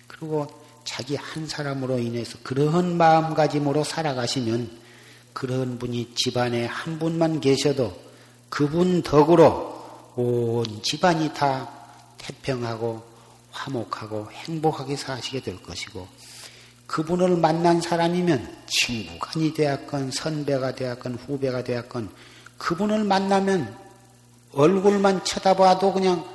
그리고 0.08 0.48
자기 0.84 1.16
한 1.16 1.48
사람으로 1.48 1.98
인해서 1.98 2.38
그러한 2.44 2.98
마음가짐으로 2.98 3.84
살아가시면 3.84 4.80
그런 5.34 5.80
분이 5.80 6.14
집안에 6.14 6.66
한 6.66 7.00
분만 7.00 7.40
계셔도 7.40 8.00
그분 8.50 9.02
덕으로 9.02 10.14
온 10.16 10.66
집안이 10.84 11.34
다 11.34 11.72
태평하고 12.20 13.02
화목하고 13.52 14.30
행복하게 14.32 14.96
사시게 14.96 15.42
될 15.42 15.62
것이고 15.64 16.08
그분을 16.92 17.38
만난 17.38 17.80
사람이면 17.80 18.66
친구간이 18.68 19.54
되었건 19.54 20.12
선배가 20.12 20.76
되었건 20.76 21.16
후배가 21.16 21.64
되었건 21.64 22.10
그분을 22.58 23.06
만나면 23.06 23.74
얼굴만 24.52 25.24
쳐다봐도 25.24 25.94
그냥 25.94 26.30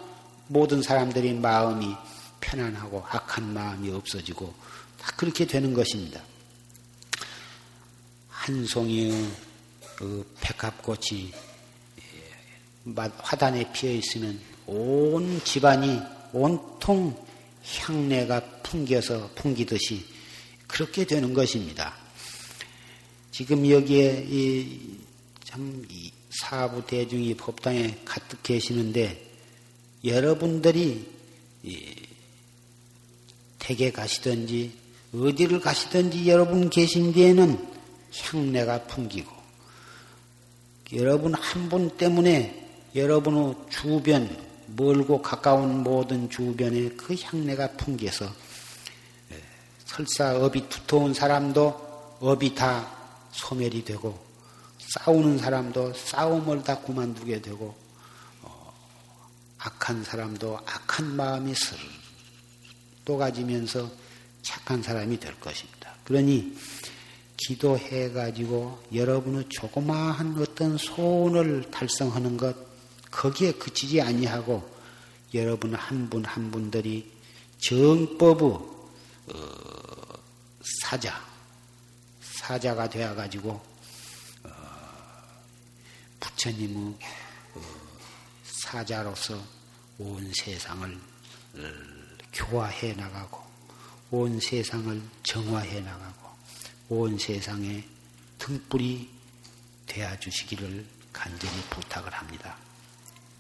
모든 0.49 0.81
사람들이 0.81 1.35
마음이 1.35 1.95
편안하고 2.41 3.05
악한 3.07 3.53
마음이 3.53 3.91
없어지고 3.91 4.55
다 4.99 5.13
그렇게 5.19 5.47
되는 5.47 5.75
것입니다. 5.75 6.23
한 8.31 8.65
송이의 8.65 9.29
그 9.95 10.35
백합꽃이 10.41 11.33
화단에 13.19 13.71
피어 13.75 13.91
있으면 13.91 14.41
온 14.67 15.39
집안이 15.45 16.01
온통 16.33 17.15
향내가 17.63 18.41
풍겨서 18.63 19.29
풍기듯이 19.35 20.16
그렇게 20.67 21.05
되는 21.05 21.33
것입니다. 21.35 21.95
지금 23.31 23.69
여기에 23.69 24.69
참 25.45 25.87
사부 26.31 26.87
대중이 26.87 27.35
법당에 27.35 27.99
가득 28.05 28.43
계시는데 28.43 29.23
여러분들이 30.05 31.07
댁에 33.59 33.91
가시든지 33.91 34.73
어디를 35.15 35.61
가시든지 35.61 36.29
여러분 36.29 36.71
계신 36.71 37.13
데에는 37.13 37.67
향내가 38.13 38.85
풍기고 38.85 39.33
여러분 40.93 41.35
한 41.35 41.69
분 41.69 41.91
때문에 41.97 42.65
여러분의 42.95 43.55
주변 43.69 44.29
멀고 44.69 45.21
가까운 45.21 45.83
모든 45.83 46.31
주변에 46.31 46.89
그 46.91 47.15
향내가 47.21 47.73
풍겨서 47.73 48.25
예, 48.25 48.46
설사 49.97 50.37
업이 50.37 50.69
두터운 50.69 51.15
사람도 51.15 52.19
업이 52.21 52.55
다 52.55 52.87
소멸이 53.33 53.83
되고 53.83 54.27
싸우는 54.79 55.39
사람도 55.39 55.95
싸움을 55.95 56.63
다 56.63 56.79
그만두게 56.81 57.41
되고 57.41 57.75
어, 58.43 58.75
악한 59.57 60.05
사람도 60.05 60.59
악한 60.67 61.17
마음이 61.17 61.55
슬 61.55 61.79
또가지면서 63.07 63.91
착한 64.43 64.83
사람이 64.83 65.19
될 65.19 65.35
것입니다. 65.41 65.95
그러니 66.05 66.55
기도해 67.39 68.13
가지고 68.13 68.79
여러분의 68.93 69.47
조그마한 69.49 70.37
어떤 70.39 70.77
소원을 70.77 71.71
달성하는 71.71 72.37
것, 72.37 72.55
거기에 73.11 73.53
그치지 73.53 74.03
아니하고 74.03 74.63
여러분 75.33 75.75
한 75.75 76.11
분한 76.11 76.51
분들이 76.51 77.11
정법의 77.61 78.77
어, 79.29 79.86
사자, 80.67 81.25
사자가 82.21 82.89
되어가지고 82.89 83.51
어, 84.43 84.51
부처님의 86.19 86.99
어, 87.55 87.63
사자로서 88.43 89.41
온 89.99 90.33
세상을 90.35 91.01
어, 91.55 91.61
교화해 92.33 92.93
나가고 92.95 93.45
온 94.11 94.41
세상을 94.41 95.01
정화해 95.23 95.81
나가고 95.81 96.31
온 96.89 97.17
세상에 97.17 97.85
등불이 98.39 99.09
되어 99.87 100.19
주시기를 100.19 100.85
간절히 101.13 101.55
부탁을 101.71 102.13
합니다. 102.13 102.57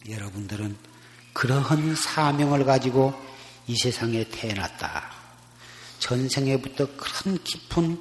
여러분들은 0.09 0.77
그러한 1.33 1.97
사명을 1.97 2.64
가지고 2.64 3.12
이 3.66 3.77
세상에 3.77 4.24
태어났다. 4.29 5.16
전생에부터 5.99 6.86
그런 6.97 7.38
깊은 7.42 8.01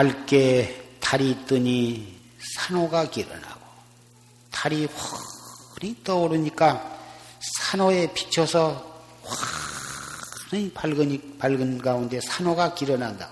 밝게 0.00 0.96
달이 0.98 1.44
뜨니 1.44 2.18
산호가 2.56 3.10
기어나고 3.10 3.60
달이 4.50 4.88
환히 4.94 5.94
떠오르니까 6.02 6.98
산호에 7.38 8.10
비춰서 8.14 9.02
환히 10.48 10.72
밝은, 10.72 11.36
밝은 11.38 11.82
가운데 11.82 12.18
산호가 12.18 12.72
기어난다. 12.72 13.28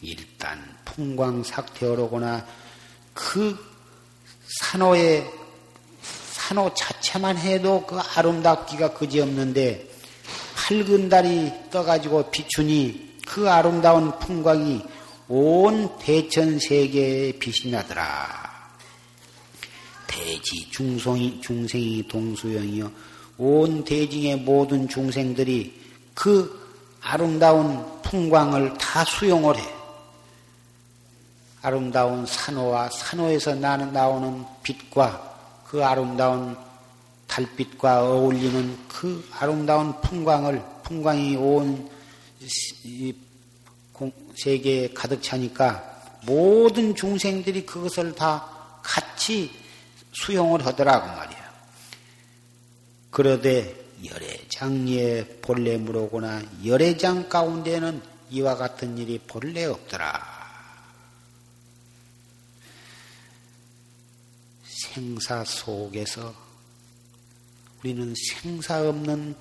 일단 0.00 0.74
풍광삭태어로거나 0.86 2.46
그 3.12 3.54
산호의 4.62 5.30
산호 6.32 6.72
자체만 6.72 7.36
해도 7.36 7.84
그 7.86 7.98
아름답기가 7.98 8.94
그지없는데 8.94 9.86
밝은 10.56 11.10
달이 11.10 11.52
떠가지고 11.70 12.30
비추니 12.30 13.18
그 13.26 13.50
아름다운 13.50 14.18
풍광이 14.18 14.93
온 15.28 15.88
대천 15.98 16.58
세계에 16.58 17.32
빛이 17.38 17.72
나더라. 17.72 18.44
대지 20.06 20.70
중성이 20.70 21.40
중생이 21.40 22.06
동수영이요 22.06 22.90
온 23.38 23.84
대징의 23.84 24.36
모든 24.38 24.88
중생들이 24.88 25.80
그 26.14 26.64
아름다운 27.00 27.84
풍광을 28.02 28.74
다 28.78 29.04
수용을 29.04 29.56
해. 29.56 29.62
아름다운 31.62 32.26
산호와 32.26 32.90
산호에서 32.90 33.54
나는 33.54 33.92
나오는 33.92 34.44
빛과 34.62 35.64
그 35.66 35.84
아름다운 35.84 36.56
달빛과 37.26 38.04
어울리는 38.04 38.78
그 38.86 39.26
아름다운 39.32 39.98
풍광을 40.02 40.62
풍광이 40.84 41.36
온 41.36 41.90
세계에 44.36 44.88
가득 44.88 45.22
차니까 45.22 46.20
모든 46.26 46.94
중생들이 46.94 47.66
그것을 47.66 48.14
다 48.14 48.78
같이 48.82 49.50
수용을 50.12 50.64
하더라고 50.66 51.06
말이야. 51.06 51.54
그러되 53.10 53.84
열애장리에 54.04 55.38
본래 55.40 55.76
물어오거나 55.76 56.42
열애장 56.64 57.28
가운데는 57.28 58.02
이와 58.30 58.56
같은 58.56 58.98
일이 58.98 59.18
본래 59.18 59.64
없더라. 59.64 60.34
생사 64.64 65.44
속에서 65.44 66.34
우리는 67.80 68.14
생사 68.32 68.88
없는 68.88 69.36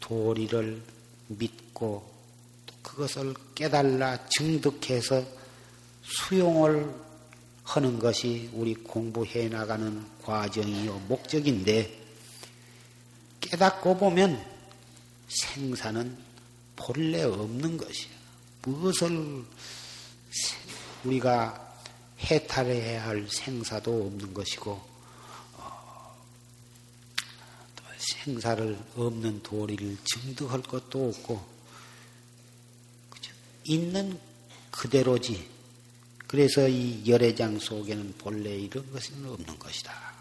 도리를 0.00 0.82
믿고 1.28 2.11
그것을 2.82 3.34
깨달라 3.54 4.18
증득해서 4.28 5.24
수용을 6.02 6.92
하는 7.64 7.98
것이 7.98 8.50
우리 8.52 8.74
공부해 8.74 9.48
나가는 9.48 10.04
과정이요 10.22 10.98
목적인데 11.08 12.00
깨닫고 13.40 13.98
보면 13.98 14.44
생사는 15.28 16.16
본래 16.76 17.22
없는 17.22 17.76
것이야. 17.76 18.10
무엇을 18.62 19.44
우리가 21.04 21.76
해탈해야 22.20 23.04
할 23.04 23.28
생사도 23.28 24.06
없는 24.06 24.32
것이고 24.32 24.80
어, 25.56 26.16
생사를 27.98 28.78
없는 28.96 29.42
도리를 29.42 29.96
증득할 30.04 30.62
것도 30.62 31.08
없고? 31.08 31.51
있는 33.64 34.18
그대로지. 34.70 35.48
그래서 36.26 36.66
이 36.66 37.02
열애장 37.06 37.58
속에는 37.58 38.14
본래 38.18 38.56
이런 38.56 38.90
것은 38.90 39.26
없는 39.26 39.58
것이다. 39.58 40.11